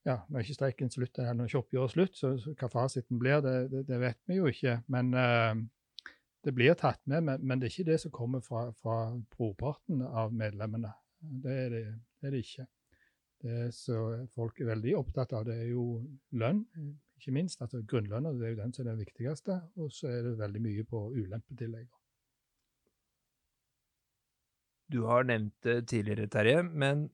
ja, 0.07 0.15
Nå 0.27 0.39
er 0.39 0.45
ikke 0.45 0.55
streiken 0.55 0.91
slutt, 0.93 1.17
eller 1.19 1.35
når 1.35 1.49
ikke 1.49 1.61
oppgjøret 1.63 1.93
slutt, 1.93 2.15
så, 2.17 2.31
så, 2.39 2.53
hva 2.59 2.69
fasiten 2.71 3.19
blir, 3.19 3.41
det, 3.45 3.55
det, 3.73 3.83
det, 3.89 3.99
vet 3.99 4.19
vi 4.29 4.39
jo 4.39 4.47
ikke. 4.47 4.77
Men 4.95 5.11
uh, 5.13 5.59
det 6.45 6.55
blir 6.55 6.77
tatt 6.79 7.01
med, 7.05 7.25
men, 7.27 7.43
men, 7.43 7.59
det 7.59 7.67
er 7.67 7.75
ikke 7.75 7.91
det 7.91 7.99
som 8.05 8.15
kommer 8.15 8.43
fra, 8.45 8.69
fra 8.79 8.99
brorparten 9.35 10.03
av 10.07 10.33
medlemmene. 10.35 10.93
Det 11.19 11.57
er 11.65 11.73
det, 11.75 11.83
det 12.19 12.29
er 12.29 12.35
det 12.35 12.43
ikke. 12.45 12.67
Det 13.39 13.59
som 13.75 14.25
folk 14.35 14.59
er 14.59 14.73
veldig 14.73 14.97
opptatt 14.99 15.35
av, 15.35 15.45
det 15.47 15.55
er 15.61 15.69
jo 15.71 15.83
lønn, 16.39 16.65
ikke 17.19 17.35
minst. 17.35 17.61
altså 17.61 17.83
Grunnlønna 17.87 18.33
er 18.35 18.53
jo 18.53 18.59
den 18.59 18.73
som 18.75 18.85
er 18.85 18.93
den 18.93 19.03
viktigste. 19.03 19.61
Og 19.79 19.91
så 19.95 20.11
er 20.11 20.27
det 20.27 20.37
veldig 20.39 20.63
mye 20.63 20.83
på 20.87 21.05
ulempetillegg. 21.15 21.87
Du 24.89 25.03
har 25.05 25.27
nevnt 25.27 25.53
det 25.63 25.83
tidligere, 25.91 26.27
Terje, 26.31 26.63
men 26.63 27.09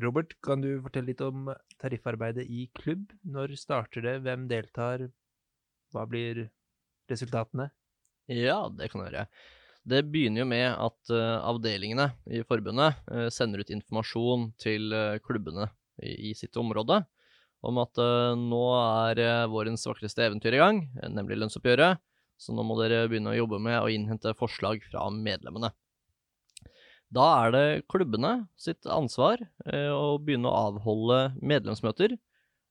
Robert, 0.00 0.32
kan 0.40 0.62
du 0.64 0.70
fortelle 0.80 1.10
litt 1.10 1.20
om 1.24 1.50
tariffarbeidet 1.82 2.46
i 2.48 2.64
klubb? 2.78 3.10
Når 3.28 3.52
starter 3.60 4.04
det, 4.04 4.14
hvem 4.24 4.46
deltar, 4.48 5.04
hva 5.92 6.06
blir 6.08 6.46
resultatene? 7.12 7.68
Ja, 8.32 8.70
det 8.72 8.88
kan 8.88 9.02
jeg 9.02 9.10
gjøre. 9.10 9.26
Det 9.82 10.04
begynner 10.08 10.44
jo 10.44 10.48
med 10.48 10.68
at 10.70 11.12
uh, 11.12 11.42
avdelingene 11.50 12.12
i 12.30 12.44
forbundet 12.46 13.02
uh, 13.10 13.26
sender 13.34 13.60
ut 13.60 13.72
informasjon 13.74 14.52
til 14.62 14.94
uh, 14.94 15.18
klubbene 15.24 15.66
i, 15.98 16.32
sitt 16.38 16.56
område 16.56 17.02
om 17.62 17.78
at 17.78 17.94
nå 18.34 18.62
er 18.74 19.46
vårens 19.46 19.84
vakreste 19.86 20.24
eventyr 20.24 20.56
i 20.56 20.58
gang, 20.58 20.80
nemlig 21.14 21.36
lønnsoppgjøret. 21.38 22.00
Så 22.34 22.50
nå 22.56 22.64
må 22.66 22.74
dere 22.80 23.04
begynne 23.06 23.30
å 23.30 23.36
jobbe 23.36 23.60
med 23.62 23.76
å 23.78 23.90
innhente 23.92 24.32
forslag 24.34 24.82
fra 24.88 25.04
medlemmene. 25.14 25.70
Da 27.12 27.28
er 27.44 27.52
det 27.52 27.64
klubbene 27.92 28.46
sitt 28.56 28.88
ansvar 28.88 29.42
å 29.68 30.16
begynne 30.16 30.48
å 30.48 30.70
avholde 30.70 31.18
medlemsmøter. 31.44 32.14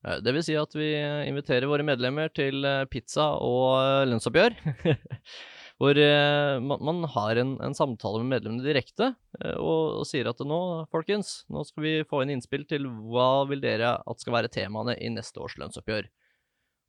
Det 0.02 0.32
vil 0.34 0.42
si 0.42 0.56
at 0.58 0.74
vi 0.74 0.88
inviterer 1.30 1.70
våre 1.70 1.86
medlemmer 1.86 2.32
til 2.34 2.66
pizza 2.90 3.28
og 3.38 4.08
lønnsoppgjør. 4.10 4.58
Hvor 5.82 5.98
eh, 5.98 6.60
man, 6.62 7.02
har 7.10 7.38
en, 7.40 7.56
en, 7.64 7.74
samtale 7.74 8.20
med 8.22 8.36
medlemmene 8.36 8.62
direkte 8.62 9.08
eh, 9.40 9.56
og, 9.56 9.98
og, 9.98 10.04
sier 10.06 10.28
at 10.30 10.38
nå, 10.46 10.58
folkens, 10.94 11.40
nå 11.50 11.64
skal 11.66 11.82
vi 11.82 11.94
få 12.06 12.20
inn 12.22 12.36
innspill 12.36 12.62
til 12.70 12.86
hva 12.86 13.42
vil 13.50 13.62
dere 13.64 13.96
at 13.98 14.22
skal 14.22 14.36
være 14.36 14.52
temaene 14.52 14.94
i 15.02 15.10
neste 15.10 15.42
års 15.42 15.56
lønnsoppgjør. 15.58 16.06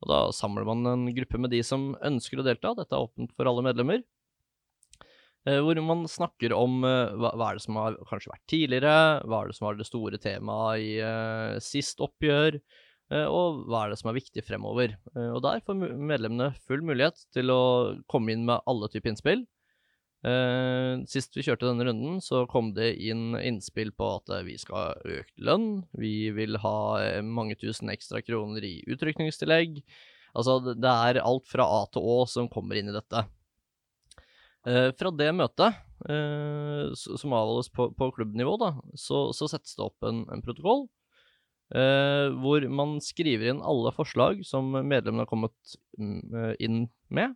Og 0.04 0.12
Da 0.12 0.20
samler 0.36 0.68
man 0.68 0.86
en 0.86 1.08
gruppe 1.16 1.40
med 1.42 1.50
de 1.50 1.64
som 1.66 1.92
ønsker 2.06 2.38
å 2.38 2.46
delta, 2.46 2.74
dette 2.78 2.94
er 2.94 3.08
åpent 3.08 3.34
for 3.34 3.50
alle 3.50 3.64
medlemmer. 3.66 4.04
Eh, 5.44 5.60
hvor 5.60 5.76
man 5.84 6.06
snakker 6.08 6.54
om 6.56 6.78
eh, 6.88 7.12
hva, 7.20 7.34
hva, 7.36 7.50
er 7.50 7.58
det 7.58 7.64
som 7.66 7.76
har 7.76 7.98
kanskje 8.08 8.32
vært 8.32 8.46
tidligere, 8.48 8.96
hva 9.28 9.42
er 9.42 9.50
det 9.50 9.56
som 9.58 9.66
var 9.68 9.76
det 9.76 9.86
store 9.88 10.20
temaet 10.20 10.84
i 10.84 10.92
uh, 11.04 11.60
sist 11.60 12.00
oppgjør, 12.04 12.56
uh, 13.12 13.26
og 13.28 13.66
hva 13.68 13.82
er 13.84 13.92
det 13.92 13.98
som 14.00 14.08
er 14.08 14.16
viktig 14.16 14.44
fremover. 14.46 14.96
Uh, 15.12 15.34
og 15.34 15.42
der 15.44 15.60
får 15.66 15.76
medlemmene 15.82 16.54
full 16.64 16.80
mulighet 16.88 17.26
til 17.36 17.52
å 17.52 17.64
komme 18.08 18.32
inn 18.32 18.48
med 18.48 18.64
alle 18.70 18.88
typer 18.92 19.12
innspill. 19.12 19.44
Sist 21.04 21.34
vi 21.36 21.42
kjørte 21.44 21.66
denne 21.68 21.84
runden, 21.84 22.14
så 22.24 22.46
kom 22.48 22.70
det 22.72 22.94
inn 22.96 23.34
innspill 23.36 23.90
på 23.92 24.06
at 24.14 24.30
vi 24.46 24.54
skal 24.56 24.78
ha 24.78 25.18
økt 25.18 25.34
lønn, 25.36 25.66
vi 26.00 26.30
vil 26.32 26.56
ha 26.62 26.78
mange 27.20 27.58
tusen 27.60 27.92
ekstra 27.92 28.22
kroner 28.24 28.64
i 28.64 28.78
utrykningstillegg. 28.88 29.82
Altså, 30.32 30.56
det 30.72 30.94
er 31.10 31.20
alt 31.20 31.44
fra 31.52 31.68
A 31.68 31.84
til 31.92 32.08
Å 32.08 32.22
som 32.24 32.48
kommer 32.48 32.80
inn 32.80 32.88
i 32.88 32.96
dette. 32.96 33.26
Uh, 34.64 34.90
fra 34.96 35.12
det 35.12 35.30
møtet, 35.36 35.80
uh, 36.08 36.92
som 36.96 37.36
avholdes 37.36 37.68
på, 37.74 37.90
på 37.96 38.10
klubbnivå, 38.16 38.56
da, 38.60 38.74
så, 38.96 39.26
så, 39.36 39.48
settes 39.52 39.76
det 39.76 39.84
opp 39.84 40.08
en, 40.08 40.24
en 40.32 40.44
protokoll 40.44 40.86
Uh, 41.72 42.28
hvor 42.44 42.62
man 42.68 42.98
skriver 43.02 43.48
inn 43.50 43.62
alle 43.64 43.90
forslag 43.96 44.42
som 44.46 44.68
medlemmene 44.74 45.24
har 45.24 45.30
kommet 45.30 45.74
uh, 45.98 46.52
inn 46.62 46.86
med. 47.08 47.34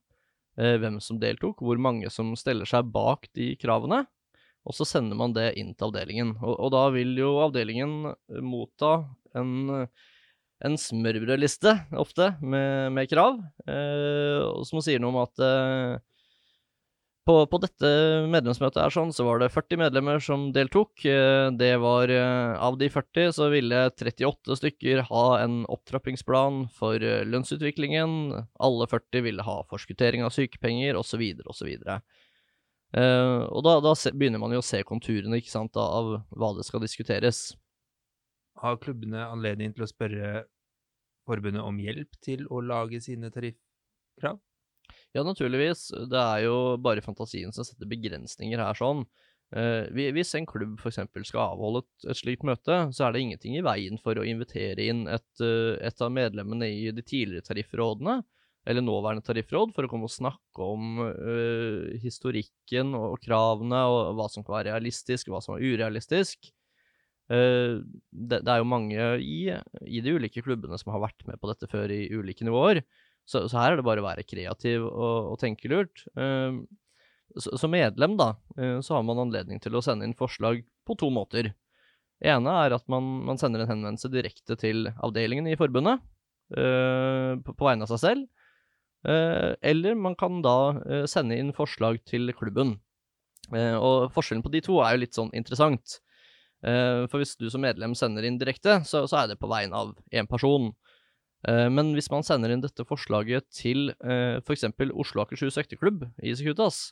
Hvem 0.59 0.97
som 0.99 1.21
deltok, 1.23 1.61
hvor 1.63 1.79
mange 1.79 2.09
som 2.11 2.33
steller 2.35 2.67
seg 2.67 2.89
bak 2.91 3.29
de 3.39 3.53
kravene. 3.63 4.01
Og 4.67 4.75
så 4.75 4.83
sender 4.91 5.15
man 5.15 5.31
det 5.31 5.53
inn 5.55 5.69
til 5.71 5.87
avdelingen. 5.87 6.33
Og, 6.43 6.51
og 6.51 6.73
da 6.75 6.81
vil 6.91 7.13
jo 7.15 7.29
avdelingen 7.45 8.09
motta 8.43 8.91
en, 9.39 9.85
en 10.67 10.75
smørbrødliste, 10.83 11.77
ofte, 12.03 12.33
med, 12.43 12.91
med 12.91 13.07
krav, 13.07 13.39
som 14.67 14.83
sier 14.83 14.99
noe 14.99 15.15
om 15.15 15.21
at 15.23 15.47
på, 17.29 17.35
på, 17.51 17.59
dette 17.61 17.89
medlemsmøtet 18.33 18.81
her 18.81 18.93
sånn, 18.95 19.11
så 19.13 19.27
var 19.27 19.43
det 19.43 19.51
40 19.53 19.81
medlemmer 19.83 20.23
som 20.25 20.47
deltok. 20.55 21.05
Eh, 21.05 21.51
det 21.61 21.75
var 21.83 22.09
eh, 22.09 22.55
Av 22.57 22.79
de 22.81 22.89
40 22.89 23.35
så 23.37 23.51
ville 23.53 23.83
38 23.91 24.57
stykker 24.57 25.03
ha 25.11 25.25
en 25.43 25.61
opptrappingsplan 25.69 26.65
for 26.79 26.97
eh, 27.05 27.27
lønnsutviklingen. 27.29 28.33
Alle 28.65 28.89
40 28.89 29.27
ville 29.27 29.45
ha 29.45 29.59
forskuttering 29.69 30.25
av 30.25 30.33
sykepenger, 30.33 30.97
osv., 30.97 31.27
osv. 31.45 31.71
Uh, 32.97 33.45
og 33.53 33.61
da, 33.67 33.75
da 33.85 33.93
begynner 34.17 34.41
man 34.41 34.55
jo 34.57 34.63
å 34.63 34.65
se 34.65 34.81
konturene 34.89 35.37
ikke 35.37 35.53
sant, 35.53 35.77
av 35.77 36.15
hva 36.33 36.53
det 36.57 36.65
skal 36.65 36.81
diskuteres. 36.81 37.51
Har 38.63 38.81
klubbene 38.81 39.27
anledning 39.29 39.75
til 39.77 39.85
å 39.85 39.91
spørre 39.91 40.47
forbundet 41.29 41.61
om 41.61 41.77
hjelp 41.85 42.17
til 42.25 42.49
å 42.49 42.65
lage 42.65 43.05
sine 43.05 43.29
tariffkrav? 43.35 44.41
Ja, 45.17 45.25
naturligvis. 45.25 45.89
Det 46.11 46.21
er 46.21 46.45
jo 46.45 46.77
bare 46.83 47.05
fantasien 47.05 47.55
som 47.55 47.67
setter 47.67 47.89
begrensninger 47.89 48.61
her 48.61 48.77
sånn. 48.79 49.07
Uh, 49.49 49.89
hvis 50.13 50.35
en 50.37 50.45
klubb 50.45 50.77
f.eks. 50.77 50.99
skal 51.25 51.55
avholde 51.55 51.81
et, 51.81 52.09
et, 52.11 52.19
slikt 52.19 52.45
møte, 52.45 52.83
så 52.93 53.07
er 53.07 53.15
det 53.15 53.23
ingenting 53.25 53.55
i 53.57 53.65
veien 53.65 53.97
for 54.03 54.21
å 54.21 54.27
invitere 54.29 54.91
inn 54.91 55.07
et, 55.09 55.29
uh, 55.41 55.79
et 55.81 56.05
av 56.05 56.13
medlemmene 56.13 56.69
i 56.69 56.91
de 56.93 57.05
tidligere 57.05 57.47
tariffrådene, 57.47 58.19
eller 58.69 58.85
nåværende 58.85 59.25
tariffråd, 59.25 59.73
for 59.73 59.89
å 59.89 59.91
komme 59.91 60.05
og 60.05 60.13
snakke 60.13 60.69
om 60.69 61.01
uh, 61.01 61.97
historikken 62.03 62.93
og 62.99 63.17
kravene, 63.25 63.81
og 63.89 64.21
hva 64.21 64.29
som 64.29 64.45
kan 64.45 64.59
være 64.59 64.75
realistisk, 64.75 65.31
og 65.31 65.39
hva 65.39 65.45
som 65.47 65.57
er 65.57 65.65
urealistisk. 65.65 66.53
Det, 67.29 68.39
det, 68.41 68.49
er 68.49 68.63
jo 68.63 68.65
mange 68.65 69.07
i, 69.21 69.51
i 69.85 70.01
de 70.01 70.15
ulike 70.17 70.41
klubbene 70.41 70.79
som 70.81 70.95
har 70.95 71.03
vært 71.03 71.27
med 71.29 71.37
på 71.37 71.51
dette 71.51 71.69
før 71.69 71.93
i 71.93 72.07
ulike 72.09 72.47
nivåer. 72.49 72.81
Så, 73.29 73.45
så, 73.51 73.59
her 73.61 73.75
er 73.75 73.81
det 73.81 73.85
bare 73.87 74.01
å 74.01 74.07
være 74.07 74.25
kreativ 74.25 74.87
og, 74.89 75.33
og 75.35 75.41
tenke 75.41 75.69
lurt. 75.69 76.07
Uh, 76.17 76.65
som 77.37 77.71
medlem, 77.75 78.17
da, 78.19 78.33
uh, 78.57 78.79
så 78.85 78.97
har 78.97 79.05
man 79.05 79.21
anledning 79.21 79.61
til 79.61 79.77
å 79.77 79.85
sende 79.85 80.09
inn 80.09 80.17
forslag 80.17 80.63
på 80.89 80.97
to 80.99 81.11
måter. 81.13 81.53
Det 82.19 82.33
ene 82.33 82.55
er 82.65 82.75
at 82.75 82.87
man, 82.91 83.05
man 83.29 83.39
sender 83.39 83.63
en 83.63 83.71
henvendelse 83.71 84.11
direkte 84.11 84.57
til 84.59 84.89
avdelingen 84.97 85.47
i 85.51 85.59
forbundet 85.61 86.01
uh, 86.57 87.37
på, 87.45 87.53
på, 87.53 87.69
vegne 87.69 87.85
av 87.85 87.93
seg 87.93 88.05
selv. 88.07 88.27
Eh, 89.07 89.53
eller 89.71 89.95
man 89.95 90.17
kan 90.19 90.41
da 90.43 90.57
sende 91.07 91.37
inn 91.39 91.53
forslag 91.55 92.01
til 92.11 92.33
klubben. 92.35 92.73
og 93.55 94.11
forskjellen 94.11 94.43
på 94.43 94.51
de 94.51 94.61
to 94.67 94.81
er 94.83 94.97
jo 94.97 95.03
litt 95.05 95.15
sånn 95.15 95.31
interessant. 95.39 96.01
for 96.61 97.23
hvis 97.23 97.37
du 97.39 97.47
som 97.49 97.63
medlem 97.63 97.95
sender 97.95 98.27
inn 98.27 98.41
direkte, 98.41 98.81
så, 98.83 99.05
så 99.07 99.21
er 99.21 99.29
det 99.31 99.39
på 99.39 99.47
vegne 99.47 99.79
av 99.79 99.95
én 100.11 100.27
person. 100.27 100.73
Eh, 101.47 101.69
men 101.71 101.93
hvis 101.95 102.11
man 102.11 102.27
sender 102.27 102.51
inn 102.51 102.65
dette 102.65 102.87
forslaget 102.89 103.47
til 103.55 103.93
f.eks. 103.95 104.67
For 104.75 105.01
Oslo 105.05 105.23
Akershus 105.23 105.61
Økteklubb 105.61 106.09
i 106.19 106.35
Securitas, 106.35 106.91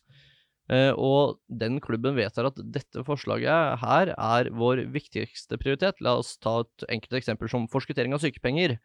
uh, 0.70 0.92
og 0.98 1.38
den 1.46 1.80
klubben 1.82 2.16
vedtar 2.16 2.48
at 2.48 2.56
dette 2.74 3.04
forslaget 3.06 3.80
her 3.82 4.12
er 4.14 4.50
vår 4.50 4.84
viktigste 4.94 5.58
prioritet 5.62 6.00
La 6.02 6.16
oss 6.18 6.36
ta 6.42 6.60
et 6.64 6.86
enkelt 6.96 7.20
eksempel 7.20 7.50
som 7.52 7.68
forskuttering 7.70 8.14
av 8.16 8.22
sykepenger. 8.24 8.78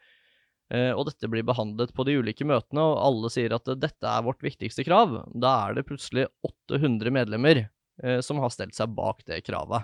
eh, 0.72 0.92
og 0.96 1.08
dette 1.10 1.28
blir 1.28 1.44
behandlet 1.44 1.92
på 1.92 2.06
de 2.08 2.16
ulike 2.22 2.46
møtene, 2.48 2.80
og 2.80 3.02
alle 3.04 3.32
sier 3.34 3.52
at 3.52 3.68
eh, 3.68 3.76
dette 3.76 4.08
er 4.08 4.24
vårt 4.24 4.44
viktigste 4.46 4.86
krav, 4.88 5.18
da 5.36 5.56
er 5.68 5.76
det 5.76 5.88
plutselig 5.90 6.30
800 6.48 7.12
medlemmer 7.12 7.66
eh, 8.04 8.22
som 8.24 8.40
har 8.40 8.54
stelt 8.54 8.78
seg 8.78 8.94
bak 8.96 9.20
det 9.28 9.42
kravet. 9.44 9.84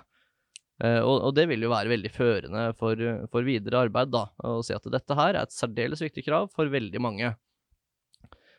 Eh, 0.78 1.00
og, 1.02 1.16
og, 1.26 1.32
det 1.34 1.48
vil 1.50 1.64
jo 1.64 1.72
være 1.72 1.90
veldig 1.90 2.10
førende 2.14 2.64
for, 2.78 3.00
for 3.32 3.46
videre 3.46 3.82
arbeid, 3.88 4.12
da, 4.14 4.28
å 4.46 4.60
si 4.62 4.76
at 4.76 4.86
dette 4.94 5.16
her 5.18 5.34
er 5.34 5.42
et 5.42 5.54
særdeles 5.54 6.02
viktig 6.04 6.22
krav 6.28 6.52
for 6.54 6.70
veldig 6.70 7.02
mange. 7.02 7.32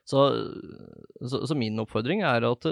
Så, 0.10 0.26
så, 1.22 1.44
så, 1.46 1.56
min 1.56 1.80
oppfordring 1.80 2.24
er 2.26 2.48
at 2.48 2.66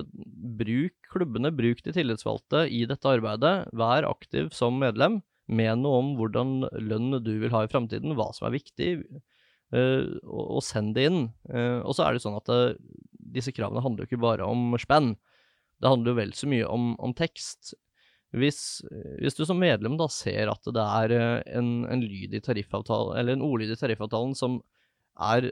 bruk 0.58 0.96
klubbene, 1.14 1.52
bruk 1.54 1.84
de 1.86 1.94
tillitsvalgte 1.94 2.66
i 2.74 2.82
dette 2.90 3.12
arbeidet. 3.12 3.70
Vær 3.78 4.08
aktiv 4.10 4.50
som 4.58 4.80
medlem. 4.82 5.22
Med 5.48 5.84
noe 5.84 6.02
om 6.02 6.10
hvordan 6.18 6.66
lønn 6.84 7.20
du 7.24 7.36
vil 7.44 7.54
ha 7.54 7.62
i 7.64 7.70
framtiden, 7.72 8.18
hva 8.18 8.32
som 8.36 8.50
er 8.50 8.58
viktig, 8.58 8.90
uh, 9.72 10.18
og, 10.26 10.60
send 10.66 10.98
det 10.98 11.06
inn. 11.08 11.22
Uh, 11.48 11.86
og 11.86 11.94
så 11.96 12.08
er 12.08 12.18
det 12.18 12.24
sånn 12.26 12.36
at 12.42 12.52
disse 13.38 13.54
kravene 13.56 13.86
handler 13.86 14.04
jo 14.04 14.10
ikke 14.10 14.26
bare 14.26 14.48
om 14.48 14.74
spenn. 14.82 15.14
Det 15.78 15.94
handler 15.94 16.12
jo 16.12 16.20
vel 16.24 16.34
så 16.36 16.50
mye 16.50 16.68
om, 16.74 16.90
om 17.06 17.14
tekst. 17.16 17.78
Hvis, 18.36 18.82
hvis, 19.22 19.38
du 19.38 19.46
som 19.48 19.60
medlem 19.60 19.96
da 20.00 20.10
ser 20.12 20.50
at 20.52 20.68
det 20.76 20.84
er 20.84 21.14
en, 21.58 21.70
en 21.88 22.02
lyd 22.04 22.34
i 22.36 22.42
tariffavtalen, 22.44 23.16
eller 23.20 23.38
en 23.38 23.46
ordlyd 23.46 23.72
i 23.72 23.80
tariffavtalen 23.80 24.36
som 24.36 24.60
er 25.16 25.48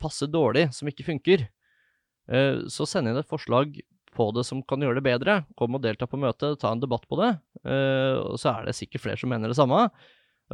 passer 0.00 0.30
dårlig, 0.30 0.68
som 0.74 0.88
ikke 0.90 1.06
funker, 1.06 1.46
eh, 2.28 2.64
så 2.72 2.86
send 2.88 3.10
inn 3.10 3.20
et 3.20 3.28
forslag 3.28 3.78
på 4.16 4.28
det 4.32 4.46
som 4.48 4.62
kan 4.64 4.80
gjøre 4.80 5.00
det 5.00 5.06
bedre. 5.06 5.40
Kom 5.58 5.76
og 5.76 5.82
delta 5.84 6.08
på 6.08 6.20
møtet, 6.20 6.58
ta 6.60 6.72
en 6.72 6.82
debatt 6.82 7.04
på 7.08 7.18
det. 7.20 7.32
Eh, 7.64 8.16
og 8.22 8.38
så 8.40 8.54
er 8.54 8.68
det 8.68 8.78
sikkert 8.78 9.04
flere 9.04 9.20
som 9.20 9.32
mener 9.32 9.52
det 9.52 9.58
samme. 9.58 9.88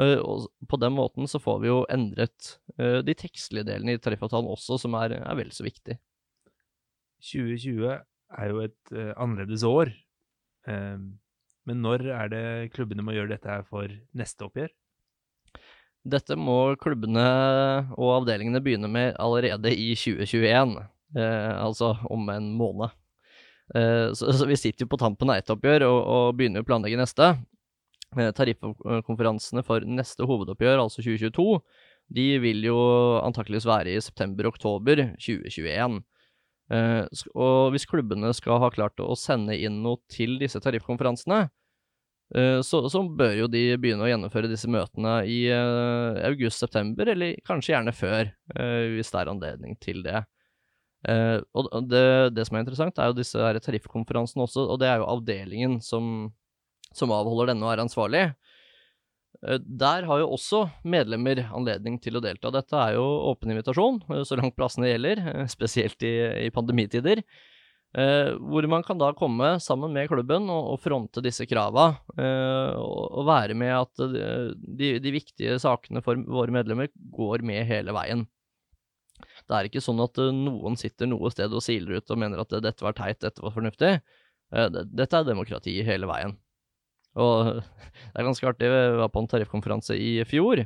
Eh, 0.01 0.19
og 0.19 0.49
på 0.69 0.81
den 0.83 0.97
måten 0.97 1.31
så 1.31 1.41
får 1.43 1.61
vi 1.63 1.71
jo 1.71 1.83
endret 1.93 2.57
de 2.73 3.15
tekstlige 3.15 3.67
delene 3.69 3.95
i 3.95 4.01
tariffavtalen 4.01 4.49
også, 4.51 4.79
som 4.81 4.97
er, 4.99 5.19
er 5.21 5.37
vel 5.39 5.51
så 5.55 5.67
viktig. 5.67 5.99
2020 7.23 7.85
er 7.93 8.49
jo 8.49 8.63
et 8.65 8.95
annerledes 9.21 9.63
år. 9.69 9.93
Um, 10.69 11.13
men 11.69 11.83
når 11.83 12.07
er 12.11 12.31
det 12.33 12.47
klubbene 12.75 13.05
må 13.07 13.15
gjøre 13.15 13.37
dette 13.37 13.51
her 13.51 13.67
for 13.67 13.91
neste 14.19 14.47
oppgjør? 14.47 14.73
Dette 16.03 16.35
må 16.35 16.75
klubbene 16.83 17.23
og 17.95 18.09
avdelingene 18.17 18.63
begynne 18.63 18.91
med 18.91 19.15
allerede 19.23 19.71
i 19.71 19.93
2021, 19.95 20.75
eh, 21.15 21.53
altså 21.63 21.93
om 22.11 22.27
en 22.33 22.49
måned. 22.59 22.91
Eh, 23.75 24.09
så, 24.19 24.33
så, 24.35 24.49
vi 24.51 24.59
sitter 24.59 24.85
jo 24.85 24.91
på 24.91 24.99
tampen 24.99 25.31
av 25.31 25.39
ett 25.39 25.53
oppgjør 25.55 25.87
og, 25.87 25.99
og 26.03 26.41
begynner 26.41 26.65
å 26.65 26.67
planlegge 26.67 26.99
neste. 26.99 27.31
Eh, 28.19 28.33
tariffkonferansene 28.35 29.63
for 29.67 29.87
neste 29.87 30.27
hovedoppgjør, 30.27 30.83
altså 30.83 31.05
2022, 31.07 31.47
de 32.13 32.27
vil 32.43 32.67
jo 32.67 32.81
antakeligvis 33.23 33.69
være 33.71 33.95
i 33.95 34.03
september-oktober 34.03 35.07
2021. 35.23 36.03
Eh, 36.73 37.25
og 37.37 37.73
hvis 37.75 37.89
klubbene 37.89 38.33
skal 38.37 38.63
ha 38.63 38.71
klart 38.73 39.01
å 39.03 39.17
sende 39.19 39.59
inn 39.59 39.83
noe 39.85 40.01
til 40.13 40.39
disse 40.41 40.61
tariffkonferansene, 40.63 41.47
Eh, 42.35 42.61
så, 42.65 42.81
så, 42.89 43.03
bør 43.05 43.35
jo 43.43 43.49
de 43.51 43.63
begynne 43.81 44.07
å 44.07 44.09
gjennomføre 44.09 44.49
disse 44.49 44.71
møtene 44.71 45.19
i 45.29 45.45
uh, 45.53 46.17
august-september, 46.31 47.11
eller 47.13 47.37
kanskje 47.45 47.75
gjerne 47.75 47.93
før, 47.93 48.31
uh, 48.57 48.85
hvis 48.95 49.13
det 49.13 49.21
er 49.21 49.31
anledning 49.33 49.77
til 49.83 50.01
det. 50.07 50.23
Uh, 51.05 51.43
og 51.59 51.69
det, 51.91 52.33
det, 52.33 52.47
som 52.49 52.57
er 52.57 52.65
interessant, 52.65 52.97
er 52.97 53.11
jo 53.11 53.19
disse 53.19 53.53
tariffkonferansene 53.67 54.47
også, 54.47 54.65
og 54.65 54.81
det 54.81 54.89
er 54.89 55.03
jo 55.03 55.11
avdelingen 55.13 55.77
som, 55.85 56.31
som 56.97 57.13
avholder 57.13 57.53
denne 57.53 57.69
og 57.69 57.75
er 57.75 57.85
ansvarlig. 57.85 58.25
Der 59.41 60.05
har 60.07 60.21
jo 60.21 60.29
også 60.37 60.67
medlemmer 60.87 61.41
anledning 61.51 61.97
til 62.03 62.19
å 62.19 62.23
delta. 62.23 62.53
Dette 62.55 62.79
er 62.79 62.99
jo 62.99 63.07
åpen 63.33 63.51
invitasjon, 63.51 64.03
så 64.29 64.39
langt 64.39 64.55
plassene 64.59 64.93
gjelder, 64.93 65.23
spesielt 65.57 66.05
i, 66.07 66.13
i 66.47 66.53
pandemitider. 66.55 67.25
Eh, 67.93 68.31
hvor 68.41 68.65
man 68.73 68.81
kan 68.87 68.97
da 68.97 69.11
komme 69.13 69.59
sammen 69.61 69.93
med 69.93 70.09
klubben 70.09 70.47
og, 70.49 70.71
og 70.73 70.79
fronte 70.81 71.21
disse 71.25 71.45
krava, 71.45 71.91
eh, 72.17 72.79
og, 72.81 73.03
og, 73.19 73.27
være 73.29 73.57
med 73.59 73.73
at 73.77 74.05
de, 74.57 74.95
de, 74.97 75.13
viktige 75.13 75.59
sakene 75.61 76.01
for 76.05 76.17
våre 76.25 76.55
medlemmer 76.57 76.89
går 77.13 77.45
med 77.45 77.67
hele 77.69 77.93
veien. 77.93 78.25
Det 79.45 79.59
er 79.59 79.69
ikke 79.69 79.83
sånn 79.85 80.01
at 80.01 80.17
noen 80.33 80.79
sitter 80.81 81.11
noe 81.11 81.29
sted 81.35 81.53
og 81.53 81.65
siler 81.65 82.01
ut 82.01 82.15
og 82.15 82.23
mener 82.23 82.41
at 82.41 82.57
dette 82.65 82.87
var 82.87 82.97
teit, 82.97 83.21
dette 83.21 83.45
var 83.45 83.53
fornuftig. 83.53 83.93
Det, 84.53 84.87
dette 84.89 85.19
er 85.19 85.29
demokrati 85.29 85.77
hele 85.85 86.09
veien. 86.09 86.33
Og 87.21 87.53
det 87.59 88.17
er 88.17 88.27
ganske 88.29 88.49
artig, 88.49 88.71
vi 88.73 88.83
var 89.03 89.13
på 89.13 89.23
en 89.23 89.31
tariffkonferanse 89.31 89.99
i 89.99 90.15
fjor, 90.29 90.65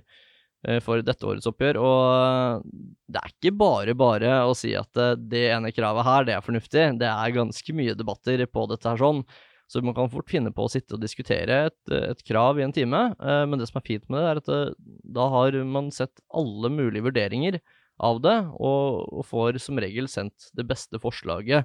Eh, 0.66 0.80
for 0.82 1.02
dette 1.04 1.26
årets 1.26 1.46
oppgjør. 1.50 1.78
Og 1.78 2.64
det 3.12 3.20
er 3.20 3.32
ikke 3.32 3.54
bare 3.58 3.96
bare 3.98 4.38
å 4.48 4.54
si 4.56 4.72
at 4.78 4.98
eh, 5.00 5.14
det 5.18 5.44
ene 5.54 5.74
kravet 5.74 6.06
her, 6.06 6.26
det 6.26 6.36
er 6.36 6.46
fornuftig. 6.46 6.88
Det 7.02 7.10
er 7.10 7.36
ganske 7.36 7.76
mye 7.76 7.96
debatter 7.98 8.42
på 8.50 8.66
dette 8.72 8.90
her 8.90 9.02
sånn. 9.02 9.22
Så 9.70 9.82
man 9.82 9.96
kan 9.96 10.10
fort 10.10 10.30
finne 10.30 10.52
på 10.54 10.66
å 10.66 10.70
sitte 10.70 10.94
og 10.94 11.02
diskutere 11.02 11.64
et, 11.68 11.78
et 11.90 12.20
krav 12.26 12.60
i 12.60 12.66
en 12.66 12.74
time. 12.74 13.08
Eh, 13.18 13.44
men 13.46 13.60
det 13.60 13.70
som 13.70 13.80
er 13.80 13.88
fint 13.88 14.06
med 14.10 14.22
det, 14.22 14.28
er 14.28 14.42
at 14.42 14.76
da 15.18 15.30
har 15.34 15.58
man 15.66 15.90
sett 15.94 16.22
alle 16.34 16.72
mulige 16.72 17.06
vurderinger 17.08 17.60
av 18.06 18.20
det, 18.20 18.36
og, 18.60 19.06
og 19.08 19.24
får 19.24 19.56
som 19.62 19.78
regel 19.80 20.08
sendt 20.12 20.50
det 20.56 20.66
beste 20.68 21.00
forslaget 21.00 21.64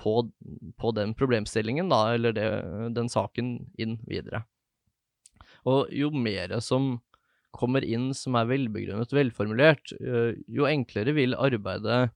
på, 0.00 0.30
på 0.80 0.92
den 0.96 1.14
problemstillingen, 1.14 1.90
da, 1.92 2.14
eller 2.14 2.34
det, 2.36 2.48
den 2.96 3.10
saken, 3.12 3.54
inn 3.80 3.98
videre. 4.08 4.44
Og 5.68 5.92
jo 5.94 6.10
mer 6.14 6.56
som 6.64 6.96
kommer 7.52 7.84
inn 7.84 8.10
som 8.16 8.36
er 8.38 8.48
velbegrunnet 8.48 9.12
velformulert, 9.12 9.92
eh, 10.00 10.40
jo 10.48 10.66
enklere 10.66 11.14
vil 11.16 11.36
arbeidet 11.36 12.10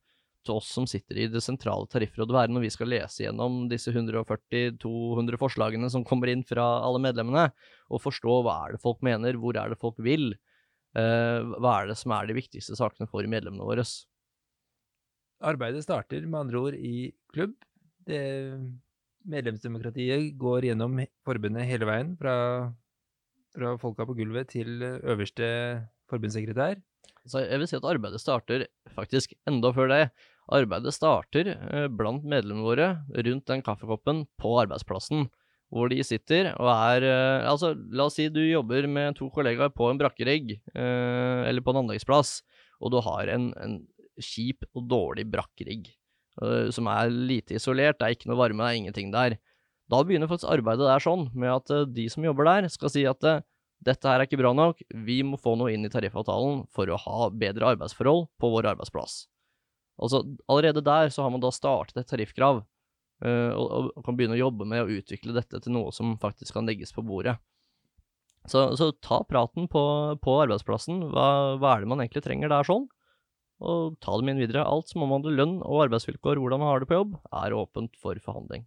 til 0.46 0.56
oss 0.56 0.70
som 0.76 0.86
sitter 0.88 1.18
i 1.18 1.28
det 1.30 1.42
sentrale 1.44 1.88
tariffrådet 1.90 2.34
være 2.34 2.54
når 2.54 2.66
vi 2.66 2.72
skal 2.72 2.90
lese 2.92 3.24
gjennom 3.24 3.64
disse 3.70 3.92
140-200 3.92 5.40
forslagene 5.40 5.90
som 5.92 6.06
kommer 6.06 6.30
inn 6.32 6.44
fra 6.46 6.64
alle 6.86 7.02
medlemmene, 7.02 7.48
og 7.90 8.02
forstå 8.04 8.40
hva 8.46 8.58
er 8.64 8.76
det 8.76 8.82
folk 8.84 9.02
mener, 9.06 9.38
hvor 9.42 9.58
er 9.58 9.72
det 9.72 9.80
folk 9.82 9.98
vil, 10.02 10.30
eh, 10.96 11.40
hva 11.56 11.80
er 11.80 11.90
det 11.90 11.98
som 12.00 12.14
er 12.16 12.30
de 12.30 12.38
viktigste 12.38 12.78
sakene 12.78 13.10
for 13.10 13.26
medlemmene 13.28 13.66
våre. 13.66 13.84
Arbeidet 15.44 15.84
starter 15.84 16.24
med 16.24 16.46
andre 16.46 16.60
ord 16.60 16.76
i 16.78 17.12
klubb. 17.34 17.54
Det 18.06 18.22
medlemsdemokratiet 19.26 20.32
går 20.38 20.70
gjennom 20.70 21.00
forbundet 21.26 21.66
hele 21.68 21.88
veien, 21.88 22.14
fra 22.20 22.36
fra 23.56 23.76
folka 23.80 24.06
på 24.08 24.16
gulvet 24.18 24.52
til 24.52 24.82
øverste 24.84 25.48
forbundssekretær? 26.10 26.78
Så 27.26 27.42
jeg 27.42 27.58
vil 27.58 27.68
si 27.70 27.78
at 27.78 27.88
arbeidet 27.88 28.22
starter 28.22 28.66
faktisk 28.94 29.34
enda 29.48 29.72
før 29.74 29.90
det. 29.90 30.02
Arbeidet 30.54 30.94
starter 30.94 31.50
eh, 31.56 31.88
blant 31.90 32.22
medlemmene 32.28 32.66
våre 32.66 32.88
rundt 33.10 33.48
den 33.50 33.64
kaffekoppen 33.66 34.24
på 34.38 34.52
arbeidsplassen, 34.62 35.26
hvor 35.74 35.90
de 35.90 35.98
sitter 36.06 36.52
og 36.54 36.70
er 36.70 37.08
eh, 37.08 37.48
Altså, 37.50 37.72
la 37.74 38.06
oss 38.06 38.20
si 38.20 38.28
du 38.30 38.44
jobber 38.44 38.86
med 38.86 39.18
to 39.18 39.26
kollegaer 39.34 39.72
på 39.74 39.90
en 39.90 39.98
brakkerigg, 39.98 40.54
eh, 40.70 41.40
eller 41.48 41.64
på 41.66 41.74
en 41.74 41.82
anleggsplass, 41.82 42.38
og 42.78 42.94
du 42.94 43.00
har 43.02 43.32
en, 43.34 43.50
en 43.58 43.80
kjip 44.22 44.66
og 44.74 44.86
dårlig 44.90 45.26
brakkerigg 45.30 45.92
som 46.36 46.88
er 46.92 47.10
lite 47.10 47.56
isolert, 47.56 47.98
det 47.98 48.06
er 48.06 48.16
ikke 48.16 48.30
noe 48.30 48.40
varme, 48.40 48.64
det 48.64 48.68
er 48.68 48.80
ingenting 48.82 49.12
der. 49.14 49.38
Da 49.90 50.02
begynner 50.04 50.28
faktisk 50.28 50.50
arbeidet 50.50 50.88
der 50.88 51.02
sånn, 51.02 51.28
med 51.32 51.52
at 51.52 51.72
uh, 51.72 51.84
de 51.86 52.08
som 52.12 52.24
jobber 52.26 52.48
der, 52.48 52.68
skal 52.72 52.92
si 52.92 53.06
at 53.08 53.22
uh, 53.24 53.40
dette 53.86 54.08
her 54.08 54.20
er 54.20 54.26
ikke 54.26 54.40
bra 54.40 54.52
nok, 54.56 54.82
vi 55.06 55.20
må 55.24 55.38
få 55.40 55.54
noe 55.58 55.72
inn 55.72 55.86
i 55.86 55.92
tariffavtalen 55.92 56.64
for 56.74 56.90
å 56.90 57.00
ha 57.00 57.30
bedre 57.30 57.72
arbeidsforhold 57.74 58.26
på 58.40 58.52
vår 58.52 58.72
arbeidsplass. 58.74 59.26
Altså, 60.02 60.22
allerede 60.50 60.84
der 60.84 61.12
så 61.12 61.24
har 61.24 61.32
man 61.32 61.40
da 61.44 61.52
startet 61.54 62.02
et 62.02 62.10
tariffkrav, 62.10 62.64
og, 63.24 63.68
og, 63.96 64.02
kan 64.04 64.16
begynne 64.16 64.34
å 64.36 64.42
jobbe 64.42 64.66
med 64.68 64.82
å 64.82 64.96
utvikle 64.98 65.32
dette 65.32 65.56
til 65.64 65.72
noe 65.72 65.92
som 65.94 66.18
faktisk 66.20 66.52
kan 66.52 66.66
legges 66.68 66.92
på 66.92 67.04
bordet. 67.06 67.38
Så, 68.44 68.66
så 68.76 68.90
ta 69.00 69.22
praten 69.24 69.70
på, 69.72 69.84
på 70.20 70.34
arbeidsplassen. 70.42 71.00
Hva, 71.14 71.56
hva, 71.56 71.70
er 71.72 71.84
det 71.84 71.88
man 71.88 72.02
egentlig 72.04 72.26
trenger 72.26 72.52
der 72.52 72.68
sånn? 72.68 72.84
Og 73.64 73.96
ta 74.04 74.16
dem 74.20 74.28
inn 74.32 74.40
videre. 74.42 74.66
Alt 74.68 74.90
som 74.92 75.04
omhandler 75.06 75.36
lønn 75.36 75.58
og 75.64 75.86
arbeidsvilkår, 75.86 76.40
hvordan 76.42 76.60
man 76.60 76.72
har 76.72 76.82
det 76.82 76.90
på 76.90 76.98
jobb, 76.98 77.16
er 77.32 77.56
åpent 77.56 77.96
for 78.00 78.18
forhandling. 78.22 78.66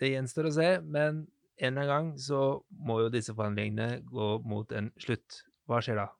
Det 0.00 0.10
gjenstår 0.12 0.48
å 0.48 0.54
se, 0.56 0.70
men 0.82 1.24
en 1.56 1.72
eller 1.72 1.82
annen 1.82 1.92
gang 1.92 2.08
så 2.20 2.40
må 2.68 3.00
jo 3.04 3.12
disse 3.12 3.32
forhandlingene 3.32 4.02
gå 4.10 4.30
mot 4.44 4.72
en 4.76 4.90
slutt. 5.00 5.42
Hva 5.66 5.80
skjer 5.82 6.02
da? 6.02 6.10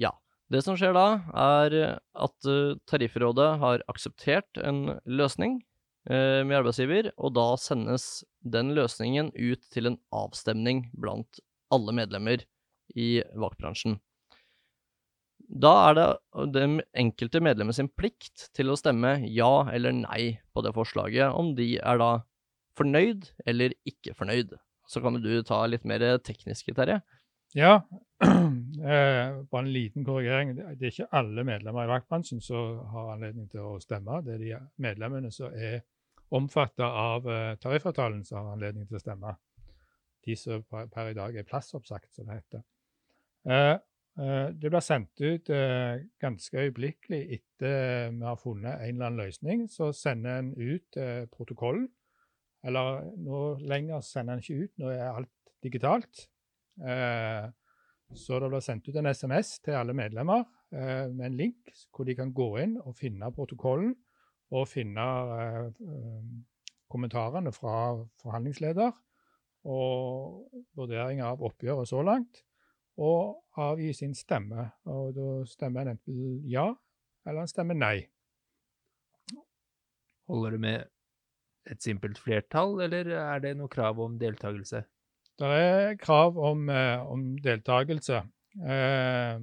Ja. 0.00 0.12
Det 0.52 0.62
som 0.62 0.76
skjer 0.78 0.94
da, 0.94 1.06
er 1.34 1.76
at 1.98 2.46
uh, 2.46 2.76
Tariffrådet 2.86 3.48
har 3.62 3.82
akseptert 3.90 4.60
en 4.62 4.98
løsning 5.06 5.58
uh, 6.10 6.42
med 6.46 6.60
arbeidsgiver, 6.60 7.10
og 7.18 7.34
da 7.34 7.48
sendes 7.58 8.24
den 8.46 8.70
løsningen 8.76 9.32
ut 9.34 9.64
til 9.74 9.90
en 9.90 10.00
avstemning 10.14 10.86
blant 10.94 11.40
alle 11.74 11.94
medlemmer 11.98 12.44
i 12.94 13.08
vaktbransjen. 13.34 13.98
Da 15.46 15.72
er 15.88 15.96
det 15.96 16.06
de 16.54 16.64
enkelte 16.98 17.40
medlemmet 17.44 17.78
sin 17.78 17.88
plikt 17.88 18.48
til 18.56 18.72
å 18.72 18.78
stemme 18.78 19.18
ja 19.30 19.68
eller 19.72 19.94
nei 19.94 20.38
på 20.52 20.64
det 20.66 20.74
forslaget, 20.76 21.30
om 21.32 21.54
de 21.58 21.76
er 21.78 22.00
da 22.02 22.10
fornøyd 22.76 23.30
eller 23.46 23.76
ikke 23.88 24.16
fornøyd. 24.18 24.56
Så 24.86 25.02
kan 25.02 25.18
du 25.22 25.30
ta 25.46 25.62
litt 25.66 25.86
mer 25.88 26.04
tekniske, 26.22 26.74
Terje. 26.76 27.00
Ja, 27.56 27.80
eh, 28.22 29.42
bare 29.50 29.62
en 29.62 29.72
liten 29.72 30.04
korrigering. 30.04 30.54
Det 30.56 30.76
er 30.76 30.92
ikke 30.92 31.08
alle 31.14 31.44
medlemmer 31.46 31.86
i 31.86 31.90
vaktbransjen 31.90 32.42
som 32.44 32.82
har 32.92 33.14
anledning 33.14 33.48
til 33.52 33.64
å 33.64 33.80
stemme. 33.82 34.20
Det 34.26 34.36
er 34.36 34.42
de 34.42 34.60
medlemmene 34.82 35.30
som 35.34 35.54
er 35.54 35.82
omfattet 36.36 36.84
av 36.86 37.28
eh, 37.30 37.54
tariffavtalen, 37.62 38.24
som 38.26 38.42
har 38.42 38.56
anledning 38.56 38.86
til 38.88 38.98
å 38.98 39.02
stemme. 39.02 39.36
De 40.26 40.36
som 40.38 40.64
per, 40.66 41.12
i 41.12 41.16
dag 41.16 41.36
er 41.38 41.46
plassoppsagt, 41.46 42.10
som 42.14 42.28
det 42.28 42.40
heter. 42.40 42.64
Eh, 43.46 43.76
det 44.16 44.70
blir 44.72 44.80
sendt 44.80 45.20
ut 45.20 45.50
eh, 45.52 45.98
ganske 46.22 46.56
øyeblikkelig 46.56 47.18
etter 47.36 48.14
vi 48.14 48.24
har 48.24 48.38
funnet 48.40 48.80
en 48.80 48.94
eller 48.94 49.10
annen 49.10 49.20
løsning. 49.20 49.66
Så 49.68 49.90
sender 49.92 50.38
en 50.40 50.54
ut 50.56 50.96
eh, 50.96 51.26
protokollen. 51.28 51.90
Eller 52.64 53.04
nå 53.20 53.42
lenger 53.60 54.00
sender 54.00 54.38
en 54.38 54.42
ikke 54.42 54.64
ut, 54.64 54.72
nå 54.80 54.90
er 54.94 55.10
alt 55.10 55.52
digitalt. 55.62 56.26
Eh, 56.80 57.44
så 58.14 58.40
det 58.40 58.50
blir 58.50 58.62
sendt 58.64 58.88
ut 58.88 58.96
en 59.00 59.10
SMS 59.10 59.56
til 59.64 59.76
alle 59.78 59.94
medlemmer 59.96 60.44
eh, 60.72 61.06
med 61.10 61.26
en 61.30 61.38
link 61.38 61.72
hvor 61.94 62.06
de 62.06 62.14
kan 62.18 62.32
gå 62.34 62.50
inn 62.62 62.76
og 62.82 62.94
finne 62.98 63.32
protokollen 63.34 63.94
og 64.54 64.68
finne 64.70 65.06
eh, 65.36 65.64
eh, 65.66 66.28
kommentarene 66.92 67.52
fra 67.54 67.96
forhandlingsleder 68.22 68.92
og 69.66 70.62
vurderinger 70.78 71.32
av 71.32 71.42
oppgjøret 71.42 71.90
så 71.90 72.04
langt, 72.06 72.44
og 72.96 73.60
avgi 73.60 73.92
sin 73.96 74.14
stemme. 74.16 74.70
Og 74.92 75.14
da 75.16 75.30
stemmer 75.48 75.86
en 75.86 75.96
enten 75.96 76.42
ja 76.48 76.70
eller 77.26 77.42
en 77.42 77.50
stemmer 77.50 77.78
nei. 77.78 77.96
Holder 80.30 80.56
det 80.56 80.60
med 80.62 80.84
et 81.70 81.82
simpelt 81.82 82.18
flertall, 82.22 82.78
eller 82.86 83.10
er 83.18 83.42
det 83.42 83.56
noe 83.58 83.70
krav 83.70 83.98
om 84.02 84.18
deltakelse? 84.20 84.84
Det 85.36 85.48
er 85.52 85.96
krav 86.00 86.38
om, 86.38 86.68
eh, 86.70 87.02
om 87.02 87.24
deltakelse. 87.42 88.22
Eh, 88.56 89.40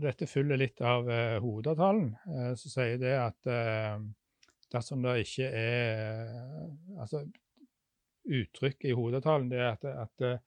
dette 0.00 0.28
følger 0.30 0.60
litt 0.60 0.80
av 0.80 1.08
eh, 1.10 1.38
hovedavtalen, 1.42 2.12
eh, 2.28 2.52
som 2.60 2.74
sier 2.76 3.00
det 3.00 3.16
at 3.18 3.50
eh, 3.50 3.96
dersom 4.70 5.02
det 5.02 5.16
ikke 5.24 5.48
er 5.50 6.36
Altså, 7.00 7.24
uttrykket 8.30 8.90
i 8.90 8.94
hovedavtalen 8.94 9.48
det 9.50 9.58
er 9.58 9.70
at, 9.72 9.84
at 10.04 10.26
eh, 10.26 10.38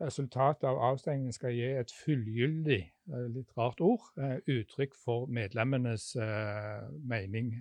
resultatet 0.00 0.64
av 0.68 0.78
avstengningen 0.90 1.32
skal 1.32 1.54
gi 1.54 1.66
et 1.80 1.92
fullgyldig, 2.04 2.80
eh, 3.12 3.26
litt 3.34 3.56
rart 3.58 3.80
ord, 3.84 4.06
eh, 4.18 4.38
uttrykk 4.46 4.96
for 4.96 5.26
medlemmenes 5.26 6.14
eh, 6.16 6.86
mening. 7.04 7.52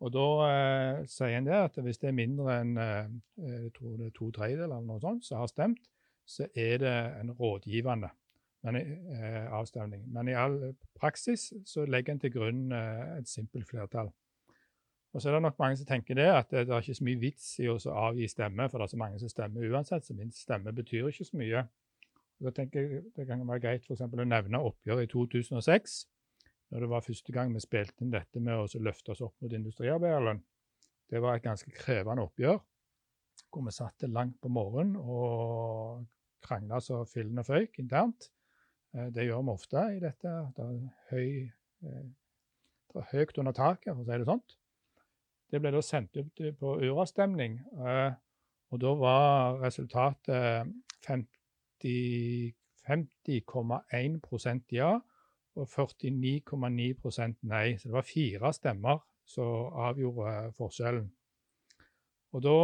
Og 0.00 0.12
da 0.14 0.28
eh, 0.46 1.02
sier 1.10 1.38
en 1.38 1.48
det 1.48 1.58
at 1.58 1.80
hvis 1.82 1.98
det 1.98 2.12
er 2.12 2.18
mindre 2.20 2.60
enn 2.62 2.76
jeg 2.78 3.72
tror 3.74 3.96
det 3.98 4.06
er 4.08 4.14
to 4.16 4.30
tredjedeler 4.30 4.76
eller 4.76 4.86
noe 4.86 5.02
sånt 5.02 5.26
som 5.26 5.42
har 5.42 5.50
stemt, 5.50 5.90
så 6.28 6.46
er 6.54 6.78
det 6.82 6.96
en 7.18 7.32
rådgivende 7.32 8.10
men, 8.62 8.76
eh, 8.76 9.52
avstemning. 9.52 10.12
Men 10.12 10.28
i 10.28 10.36
all 10.36 10.74
praksis 10.98 11.52
så 11.66 11.86
legger 11.86 12.12
en 12.12 12.22
til 12.22 12.32
grunn 12.34 12.72
eh, 12.72 13.18
et 13.18 13.28
simpelt 13.28 13.68
flertall. 13.68 14.10
Og 15.12 15.22
så 15.22 15.30
er 15.30 15.38
det 15.38 15.42
nok 15.42 15.58
mange 15.58 15.76
som 15.80 15.86
tenker 15.88 16.14
det, 16.18 16.26
at 16.28 16.50
det, 16.50 16.68
er 16.68 16.82
ikke 16.82 16.98
så 16.98 17.04
mye 17.06 17.20
vits 17.20 17.46
i 17.62 17.68
å 17.72 17.78
avgi 17.96 18.28
stemme, 18.28 18.68
for 18.68 18.78
det 18.78 18.88
er 18.88 18.92
så 18.92 19.00
mange 19.00 19.20
som 19.22 19.32
stemmer 19.32 19.70
uansett, 19.72 20.04
så 20.04 20.14
min 20.14 20.32
stemme 20.34 20.74
betyr 20.76 21.08
ikke 21.08 21.24
så 21.24 21.40
mye. 21.40 21.64
Og 22.38 22.46
da 22.46 22.52
tenker 22.54 22.84
jeg 22.84 23.02
Det 23.16 23.26
kan 23.26 23.48
være 23.48 23.64
greit 23.64 23.86
for 23.86 23.98
å 23.98 24.28
nevne 24.28 24.60
oppgjøret 24.60 25.08
i 25.08 25.12
2006, 25.12 25.98
når 26.70 26.84
det 26.84 26.90
var 26.92 27.06
første 27.06 27.32
gang 27.32 27.54
vi 27.54 27.64
spilte 27.64 28.04
inn 28.04 28.12
dette 28.12 28.40
med 28.40 28.60
å 28.60 28.82
løfte 28.84 29.14
oss 29.14 29.24
opp 29.24 29.34
mot 29.40 29.52
industriarbeiderlønn. 29.52 30.42
Det 31.08 31.22
var 31.24 31.38
et 31.38 31.46
ganske 31.46 31.72
krevende 31.72 32.26
oppgjør, 32.28 32.60
hvor 33.48 33.64
vi 33.64 33.72
satt 33.72 34.04
langt 34.12 34.36
på 34.42 34.52
morgenen 34.52 34.98
og 35.00 36.04
krangla 36.44 36.82
så 36.84 37.00
fillene 37.08 37.44
føyk 37.44 37.80
internt. 37.80 38.28
Eh, 38.94 39.08
Det 39.08 39.24
gjør 39.24 39.42
vi 39.42 39.54
ofte 39.56 39.84
i 39.96 40.00
dette. 40.04 40.34
Det 40.56 40.64
er, 40.64 40.78
høy, 41.10 41.52
eh, 41.88 42.08
det 42.92 43.02
er 43.02 43.10
høyt 43.12 43.38
under 43.38 43.52
taket, 43.52 43.94
for 43.94 44.02
å 44.02 44.04
si 44.04 44.18
det 44.18 44.28
sånt. 44.28 44.58
Det 45.50 45.60
ble 45.60 45.70
da 45.72 45.80
sendt 45.82 46.16
ut 46.16 46.40
eh, 46.40 46.54
på 46.54 46.76
uravstemning, 46.84 47.60
eh, 47.80 48.12
og 48.70 48.80
da 48.80 48.90
var 49.00 49.60
resultatet 49.62 50.66
50,1 51.08 52.60
50 52.88 54.62
ja 54.76 54.90
og 55.58 55.68
49,9 55.68 57.34
nei. 57.42 57.76
Så 57.76 57.88
det 57.88 57.92
var 57.92 58.06
fire 58.06 58.52
stemmer 58.52 58.98
som 59.26 59.72
avgjorde 59.72 60.52
forskjellen. 60.56 61.08
Og 62.32 62.42
da, 62.44 62.54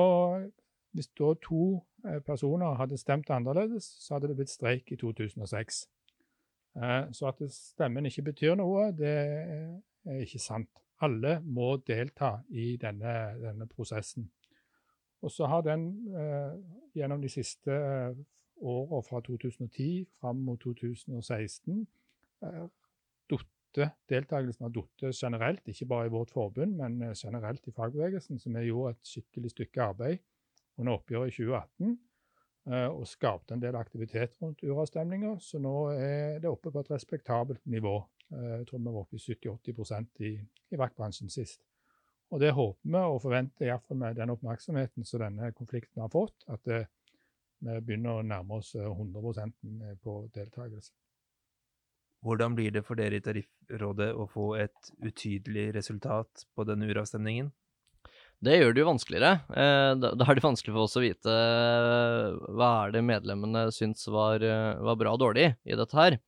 hvis 0.93 1.09
da 1.19 1.33
to 1.43 1.65
eh, 2.05 2.21
personer 2.21 2.77
hadde 2.79 2.99
stemt 3.01 3.31
annerledes, 3.31 3.85
så 4.05 4.15
hadde 4.15 4.29
det 4.29 4.37
blitt 4.37 4.53
streik 4.53 4.93
i 4.93 4.97
2006. 5.01 5.89
Eh, 6.77 7.13
Så 7.13 7.29
at 7.29 7.43
stemmen 7.51 8.07
ikke 8.07 8.23
betyr 8.31 8.55
noe, 8.61 8.93
det 8.93 9.15
er 10.05 10.21
ikke 10.21 10.39
sant. 10.39 10.84
Alle 11.05 11.39
må 11.45 11.77
delta 11.87 12.39
i 12.51 12.75
denne, 12.81 13.15
denne 13.43 13.69
prosessen. 13.71 14.29
Og 15.25 15.33
så 15.33 15.49
har 15.49 15.65
den 15.65 15.89
eh, 16.13 16.55
gjennom 16.97 17.23
de 17.23 17.31
siste 17.33 17.73
eh, 17.73 18.17
åra 18.65 19.01
fra 19.05 19.21
2010 19.25 20.05
fram 20.21 20.43
mot 20.45 20.61
2016 20.61 21.87
eh, 22.45 22.65
dutte, 23.31 23.91
deltakelsen 24.11 24.69
har 24.69 24.75
datt 24.75 25.07
generelt, 25.13 25.69
ikke 25.69 25.89
bare 25.91 26.07
i 26.07 26.13
vårt 26.15 26.31
forbund, 26.31 26.77
men 26.79 27.01
eh, 27.03 27.15
generelt 27.17 27.67
i 27.69 27.75
fagbevegelsen, 27.75 28.39
så 28.39 28.53
vi 28.55 28.69
gjorde 28.69 28.95
et 28.95 29.15
skikkelig 29.15 29.51
stykke 29.51 29.83
arbeid 29.83 30.19
under 30.79 30.99
oppgjøret 30.99 31.33
i 31.33 31.37
2018 31.37 31.97
eh, 32.71 32.89
og 32.89 33.07
skapte 33.09 33.55
en 33.55 33.63
del 33.63 33.77
aktivitet 33.79 34.37
rundt 34.43 34.63
uravstemninger. 34.63 35.39
Så 35.41 35.61
nå 35.63 35.75
er 35.95 36.41
det 36.43 36.51
oppe 36.51 36.73
på 36.73 36.85
et 36.85 36.91
respektabelt 36.95 37.65
nivå. 37.67 37.97
Eh, 38.35 38.57
Jeg 38.59 38.67
tror 38.69 38.83
vi 38.83 38.91
var 38.91 39.05
oppe 39.05 39.17
i 39.17 39.23
70-80 39.23 40.27
i, 40.27 40.35
i 40.75 40.81
vaktbransjen 40.81 41.33
sist. 41.33 41.63
Og 42.33 42.41
det 42.43 42.55
håper 42.57 42.91
vi 42.91 43.01
og 43.05 43.21
forventer, 43.23 43.69
iallfall 43.69 44.01
med 44.01 44.19
den 44.19 44.33
oppmerksomheten 44.35 45.07
som 45.07 45.23
denne 45.23 45.53
konflikten 45.55 46.03
har 46.03 46.11
fått, 46.11 46.47
at 46.51 46.63
det, 46.67 46.85
vi 47.65 47.81
begynner 47.81 48.19
å 48.19 48.27
nærme 48.27 48.59
oss 48.61 48.75
eh, 48.75 48.91
100% 48.91 49.99
på 50.03 50.19
deltakelse. 50.35 50.93
Hvordan 52.25 52.55
blir 52.57 52.73
det 52.73 52.81
for 52.87 52.97
dere 52.97 53.19
i 53.19 53.25
Tariffrådet 53.25 54.15
å 54.17 54.25
få 54.31 54.55
et 54.57 54.95
utydelig 55.05 55.69
resultat 55.77 56.47
på 56.57 56.65
denne 56.65 56.89
uravstemningen? 56.89 57.51
Det 58.45 58.57
gjør 58.59 58.75
det 58.75 58.81
jo 58.83 58.89
vanskeligere. 58.89 59.33
Eh, 59.57 59.91
da, 60.01 60.13
er 60.25 60.37
det 60.37 60.45
vanskelig 60.45 60.73
for 60.75 60.87
oss 60.87 60.97
å 60.99 61.05
vite 61.05 61.33
eh, 61.33 62.39
hva 62.57 62.71
er 62.87 62.95
det 62.97 63.05
medlemmene 63.07 63.67
syns 63.73 64.05
var, 64.13 64.43
eh, 64.45 64.81
var 64.85 64.99
bra 65.01 65.15
og 65.15 65.21
dårlig 65.23 65.51
i 65.65 65.77
dette 65.79 65.97
her. 65.97 66.19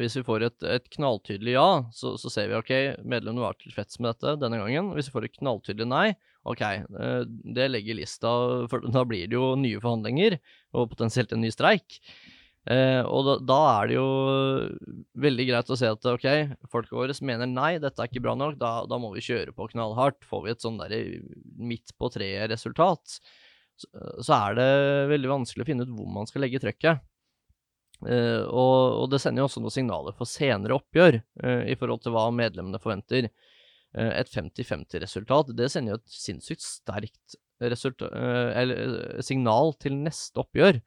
Hvis 0.00 0.16
vi 0.16 0.24
får 0.24 0.46
et, 0.46 0.64
et 0.64 0.86
knalltydelig 0.94 1.52
ja, 1.52 1.68
så, 1.92 2.14
så 2.20 2.30
ser 2.32 2.48
vi 2.48 2.56
ok, 2.56 2.70
medlemmene 3.04 3.44
var 3.44 3.58
tilfreds 3.60 3.98
med 4.00 4.14
dette 4.14 4.38
denne 4.40 4.60
gangen. 4.62 4.92
Hvis 4.96 5.10
vi 5.10 5.16
får 5.18 5.26
et 5.28 5.34
knalltydelig 5.36 5.88
nei, 5.90 6.06
ok, 6.48 6.62
eh, 6.64 7.18
det 7.58 7.68
legger 7.68 7.98
lista, 7.98 8.30
for 8.72 8.88
da 8.88 9.04
blir 9.08 9.28
det 9.28 9.36
jo 9.36 9.52
nye 9.60 9.82
forhandlinger 9.82 10.38
og 10.72 10.94
potensielt 10.94 11.34
en 11.36 11.44
ny 11.44 11.52
streik. 11.52 12.00
Eh, 12.70 13.02
og 13.02 13.26
da, 13.26 13.36
da 13.42 13.60
er 13.74 13.90
det 13.90 13.96
jo 13.98 14.08
veldig 15.24 15.46
greit 15.50 15.70
å 15.74 15.78
se 15.78 15.88
at 15.90 16.08
ok, 16.08 16.26
folka 16.72 16.96
våre 16.96 17.16
mener 17.26 17.50
nei, 17.50 17.74
dette 17.82 18.00
er 18.00 18.08
ikke 18.08 18.22
bra 18.24 18.36
nok, 18.38 18.56
da, 18.60 18.74
da 18.88 19.00
må 19.02 19.12
vi 19.12 19.24
kjøre 19.28 19.52
på 19.56 19.68
knallhardt. 19.74 20.22
Får 20.30 20.46
vi 20.46 20.54
et 20.54 20.64
sånn 20.64 20.80
derre 20.80 21.04
midt 21.60 21.92
på 21.98 22.08
treet-resultat, 22.16 23.20
så, 23.76 23.88
så 24.24 24.40
er 24.40 24.60
det 24.60 24.70
veldig 25.12 25.36
vanskelig 25.36 25.66
å 25.66 25.68
finne 25.68 25.84
ut 25.84 25.96
hvor 26.00 26.12
man 26.16 26.30
skal 26.30 26.46
legge 26.46 26.62
trøkket. 26.62 27.02
Eh, 28.08 28.42
og, 28.48 29.02
og 29.02 29.10
det 29.12 29.20
sender 29.22 29.42
jo 29.42 29.48
også 29.48 29.62
noen 29.62 29.74
signaler 29.74 30.16
for 30.18 30.28
senere 30.28 30.74
oppgjør 30.74 31.20
uh, 31.20 31.62
i 31.70 31.76
forhold 31.78 32.02
til 32.02 32.14
hva 32.16 32.26
medlemmene 32.34 32.80
forventer. 32.82 33.28
Uh, 33.94 34.10
et 34.16 34.32
50-50-resultat, 34.32 35.52
det 35.58 35.70
sender 35.72 35.94
jo 35.94 36.00
et 36.00 36.16
sinnssykt 36.16 36.66
sterkt 36.66 37.38
eller, 37.62 39.20
signal 39.22 39.70
til 39.78 39.94
neste 40.00 40.40
oppgjør. 40.42 40.80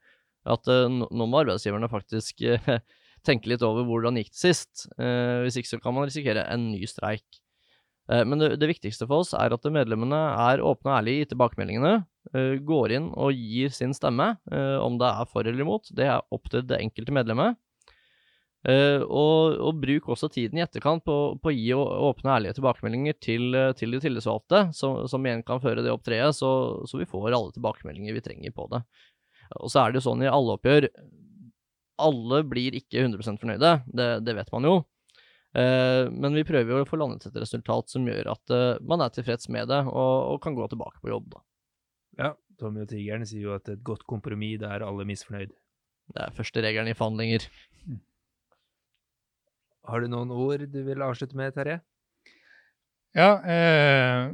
At 0.46 0.68
nå 0.68 1.08
må 1.08 1.38
arbeidsgiverne 1.40 1.88
faktisk 1.88 2.42
tenke 3.26 3.48
litt 3.48 3.64
over 3.64 3.86
hvordan 3.88 4.18
gikk 4.20 4.28
det 4.28 4.42
sist. 4.42 4.84
Hvis 5.00 5.56
ikke 5.56 5.70
så 5.70 5.78
kan 5.80 5.96
man 5.96 6.04
risikere 6.04 6.44
en 6.52 6.66
ny 6.74 6.82
streik. 6.86 7.40
Eh, 8.12 8.24
men 8.24 8.38
det, 8.38 8.54
det 8.60 8.70
viktigste 8.70 9.06
for 9.08 9.24
oss 9.24 9.34
er 9.36 9.54
at 9.54 9.68
medlemmene 9.72 10.18
er 10.46 10.62
åpne 10.64 10.92
og 10.92 10.98
ærlige 11.00 11.24
i 11.24 11.30
tilbakemeldingene. 11.32 11.94
eh, 12.34 12.56
går 12.66 12.96
inn 12.96 13.12
og 13.14 13.34
gir 13.34 13.70
sin 13.74 13.94
stemme, 13.94 14.36
eh, 14.52 14.76
om 14.82 14.98
det 14.98 15.10
er 15.10 15.30
for 15.30 15.46
eller 15.46 15.62
imot. 15.66 15.90
Det 15.94 16.06
er 16.06 16.22
opp 16.34 16.50
til 16.50 16.66
det 16.66 16.82
enkelte 16.82 17.14
medlemmet. 17.14 17.62
Og, 18.66 19.60
og 19.62 19.76
bruk 19.78 20.08
også 20.10 20.26
tiden 20.34 20.58
i 20.58 20.62
etterkant 20.64 21.04
på, 21.06 21.14
på 21.38 21.50
å 21.52 21.54
gi 21.54 21.68
åpne 21.70 22.26
og 22.26 22.32
ærlige 22.34 22.56
tilbakemeldinger 22.56 23.14
til, 23.22 23.54
til 23.78 23.94
de 23.94 24.00
tillitsvalgte, 24.02 24.64
som, 24.74 25.04
som 25.06 25.22
igjen 25.22 25.44
kan 25.46 25.60
føre 25.62 25.84
det 25.86 25.92
opp 25.92 26.02
treet, 26.02 26.34
så, 26.34 26.50
så 26.82 26.98
vi 26.98 27.06
får 27.06 27.28
alle 27.28 27.54
tilbakemeldinger 27.54 28.16
vi 28.16 28.24
trenger 28.24 28.56
på 28.56 28.66
det. 28.72 28.80
Og 29.60 29.70
så 29.70 29.84
er 29.84 29.94
det 29.94 30.00
jo 30.00 30.08
sånn 30.08 30.26
i 30.26 30.32
alle 30.32 30.56
oppgjør 30.56 30.88
Alle 32.08 32.42
blir 32.50 32.74
ikke 32.80 33.04
100 33.04 33.38
fornøyde, 33.38 33.72
det, 33.86 34.08
det 34.26 34.34
vet 34.40 34.50
man 34.56 34.66
jo. 34.66 34.74
Eh, 35.56 36.06
men 36.12 36.36
vi 36.36 36.44
prøver 36.44 36.72
jo 36.72 36.82
å 36.84 36.88
få 36.88 36.98
landet 37.00 37.28
et 37.28 37.38
resultat 37.40 37.92
som 37.92 38.06
gjør 38.08 38.32
at 38.34 38.52
eh, 38.52 38.80
man 38.84 39.04
er 39.04 39.12
tilfreds 39.14 39.48
med 39.52 39.70
det, 39.72 39.82
og, 39.88 40.16
og 40.34 40.40
kan 40.44 40.56
gå 40.56 40.66
tilbake 40.72 41.00
på 41.00 41.12
jobb, 41.12 41.30
da. 41.32 41.44
Ja, 42.16 42.32
Tommy 42.60 42.84
og 42.84 42.90
Tigeren 42.90 43.24
sier 43.28 43.48
jo 43.48 43.54
at 43.56 43.68
et 43.72 43.84
godt 43.86 44.04
kompromiss, 44.08 44.64
er 44.64 44.84
alle 44.84 45.06
misfornøyd. 45.08 45.54
Det 46.12 46.22
er 46.22 46.36
første 46.36 46.62
regelen 46.62 46.92
i 46.92 46.96
forhandlinger. 46.96 47.48
Har 49.86 50.02
du 50.02 50.10
noen 50.10 50.32
ord 50.34 50.66
du 50.70 50.80
vil 50.86 51.04
avslutte 51.06 51.38
med, 51.38 51.54
Terje? 51.54 51.80
Ja, 53.16 53.30
eh, 53.48 54.28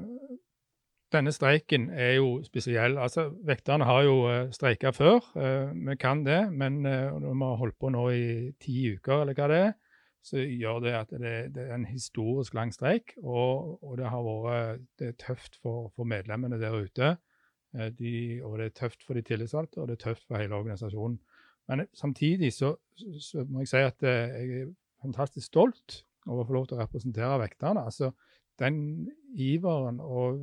denne 1.12 1.32
streiken 1.34 1.90
er 1.92 2.16
jo 2.16 2.38
spesiell. 2.46 2.96
Altså, 2.98 3.28
Vekterne 3.46 3.86
har 3.86 4.02
jo 4.06 4.16
eh, 4.30 4.50
streika 4.54 4.90
før, 4.96 5.20
eh, 5.36 5.70
vi 5.76 5.96
kan 6.00 6.24
det. 6.26 6.40
Men 6.50 6.82
eh, 6.88 7.12
når 7.12 7.30
vi 7.36 7.46
har 7.46 7.60
holdt 7.60 7.78
på 7.78 7.92
nå 7.92 8.06
i 8.10 8.26
ti 8.62 8.94
uker, 8.96 9.22
eller 9.22 9.38
hva 9.38 9.50
det 9.52 9.60
er, 9.68 9.74
så 10.22 10.38
gjør 10.38 10.78
det 10.84 10.92
at 10.94 11.10
det, 11.10 11.34
det 11.56 11.64
er 11.66 11.74
en 11.74 11.88
historisk 11.88 12.54
lang 12.54 12.70
streik. 12.74 13.16
Og, 13.22 13.82
og 13.82 13.98
det 13.98 14.10
har 14.10 14.22
vært 14.22 14.84
det 14.98 15.08
er 15.10 15.18
tøft 15.18 15.58
for, 15.62 15.90
for 15.96 16.08
medlemmene 16.08 16.60
der 16.62 16.76
ute. 16.78 17.16
Eh, 17.74 17.90
de, 17.98 18.12
og 18.44 18.58
det 18.60 18.68
er 18.68 18.76
tøft 18.84 19.02
for 19.06 19.18
de 19.18 19.24
tillitsvalgte, 19.26 19.80
og 19.82 19.88
det 19.88 19.98
er 19.98 20.04
tøft 20.04 20.26
for 20.28 20.38
hele 20.38 20.54
organisasjonen. 20.54 21.18
Men 21.68 21.86
samtidig 21.94 22.52
så, 22.52 22.74
så 23.20 23.46
må 23.48 23.62
jeg 23.62 23.72
si 23.72 23.82
at 23.82 24.06
eh, 24.06 24.36
jeg 24.36 24.62
er 24.62 24.72
fantastisk 25.02 25.50
stolt 25.50 26.02
over 26.26 26.44
å 26.44 26.46
få 26.46 26.56
lov 26.58 26.68
til 26.68 26.78
å 26.78 26.84
representere 26.84 27.40
vekterne. 27.42 27.82
Altså, 27.82 28.12
den 28.62 29.08
iveren 29.34 29.98
og 30.00 30.42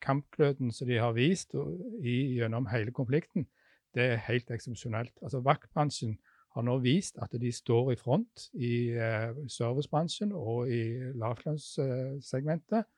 kampgløden 0.00 0.72
som 0.72 0.88
de 0.88 1.00
har 1.02 1.12
vist 1.16 1.52
i, 2.00 2.38
gjennom 2.38 2.68
hele 2.72 2.94
konflikten, 2.96 3.48
det 3.96 4.04
er 4.14 4.26
helt 4.28 4.50
eksepsjonelt. 4.54 5.12
Altså, 5.22 5.42
Vaktbransjen 5.44 6.16
har 6.56 6.64
nå 6.64 6.78
vist 6.82 7.18
at 7.22 7.34
de 7.40 7.50
står 7.52 7.92
i 7.92 7.98
front 8.00 8.48
i 8.56 8.72
eh, 8.96 9.36
servicebransjen 9.52 10.32
og 10.36 10.70
i 10.72 10.82
lavtlønnssegmentet. 11.18 12.88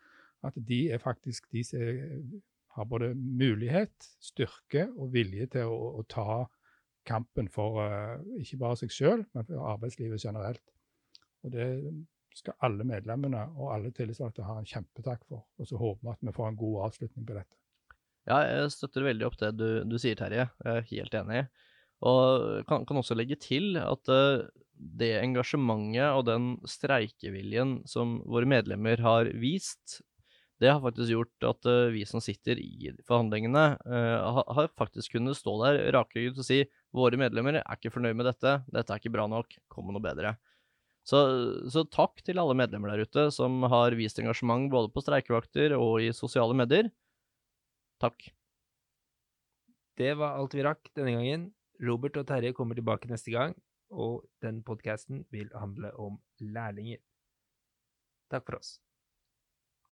At 0.46 0.56
de 0.56 0.80
er 0.94 1.02
faktisk 1.02 1.50
de 1.52 1.64
som 1.66 2.38
har 2.76 2.86
både 2.88 3.10
mulighet, 3.14 3.92
styrke 4.22 4.86
og 4.94 5.10
vilje 5.12 5.48
til 5.56 5.68
å, 5.68 5.98
å 6.00 6.04
ta 6.08 6.44
kampen 7.08 7.48
for 7.50 7.80
uh, 7.82 8.20
ikke 8.38 8.60
bare 8.60 8.78
seg 8.78 8.92
sjøl, 8.94 9.24
men 9.34 9.46
for 9.48 9.66
arbeidslivet 9.72 10.22
generelt. 10.22 10.62
Og 11.44 11.54
Det 11.54 11.66
skal 12.36 12.58
alle 12.66 12.86
medlemmene 12.86 13.42
og 13.56 13.72
alle 13.74 13.90
tillitsvalgte 13.96 14.46
ha 14.46 14.60
en 14.60 14.68
kjempetakk 14.68 15.24
for. 15.26 15.48
Og 15.58 15.66
så 15.66 15.80
håper 15.80 16.06
vi 16.06 16.12
at 16.12 16.28
vi 16.28 16.36
får 16.36 16.50
en 16.50 16.60
god 16.60 16.76
avslutning 16.86 17.26
på 17.26 17.36
dette. 17.40 17.58
Ja, 18.28 18.38
jeg 18.46 18.70
støtter 18.76 19.08
veldig 19.08 19.26
opp 19.26 19.38
det 19.40 19.50
du, 19.58 19.68
du 19.88 19.96
sier, 19.98 20.14
Terje. 20.18 20.46
Jeg 20.62 20.76
er 20.76 20.88
helt 20.92 21.16
enig. 21.22 21.42
Og 22.00 22.64
kan, 22.68 22.86
kan 22.88 23.00
også 23.00 23.16
legge 23.18 23.36
til 23.40 23.76
at 23.80 24.12
uh, 24.12 24.46
det 24.80 25.12
engasjementet 25.20 26.14
og 26.16 26.24
den 26.28 26.52
streikeviljen 26.68 27.80
som 27.88 28.20
våre 28.24 28.48
medlemmer 28.48 29.02
har 29.04 29.28
vist, 29.40 30.00
det 30.60 30.68
har 30.72 30.80
faktisk 30.84 31.12
gjort 31.12 31.48
at 31.48 31.68
uh, 31.68 31.92
vi 31.92 32.06
som 32.08 32.24
sitter 32.24 32.60
i 32.60 32.92
forhandlingene, 33.08 33.64
uh, 33.84 34.40
har 34.56 34.72
faktisk 34.80 35.16
kunnet 35.16 35.36
stå 35.36 35.56
der 35.64 35.82
rakrygget 35.96 36.40
og 36.40 36.48
si 36.48 36.62
våre 36.96 37.20
medlemmer 37.20 37.60
er 37.60 37.76
ikke 37.76 37.92
fornøyd 37.92 38.16
med 38.16 38.30
dette, 38.32 38.60
dette 38.72 38.94
er 38.94 39.02
ikke 39.02 39.12
bra 39.14 39.28
nok, 39.30 39.60
kom 39.72 39.88
med 39.88 39.98
noe 39.98 40.08
bedre. 40.08 40.34
Så, 41.06 41.20
så, 41.72 41.84
takk 41.88 42.20
til 42.24 42.38
alle 42.38 42.54
medlemmer 42.58 42.92
der 42.92 43.08
ute 43.08 43.30
som 43.34 43.64
har 43.72 43.96
vist 43.98 44.20
engasjement 44.20 44.68
både 44.72 44.92
på 44.92 45.02
streikevakter 45.02 45.72
og 45.78 46.04
i 46.04 46.10
sosiale 46.16 46.56
medier. 46.56 46.90
Takk. 48.00 48.28
Det 50.00 50.12
var 50.16 50.38
alt 50.40 50.54
vi 50.56 50.64
rakk 50.64 50.92
denne 50.96 51.16
gangen. 51.16 51.48
Robert 51.80 52.16
og 52.20 52.26
Terje 52.28 52.52
kommer 52.52 52.76
tilbake 52.76 53.08
neste 53.08 53.32
gang, 53.32 53.54
og 53.90 54.26
den 54.44 54.62
podkasten 54.62 55.24
vil 55.30 55.48
handle 55.56 55.92
om 55.96 56.20
lærlinger. 56.38 57.00
Takk 58.30 58.46
for 58.46 58.60
oss. 58.60 58.76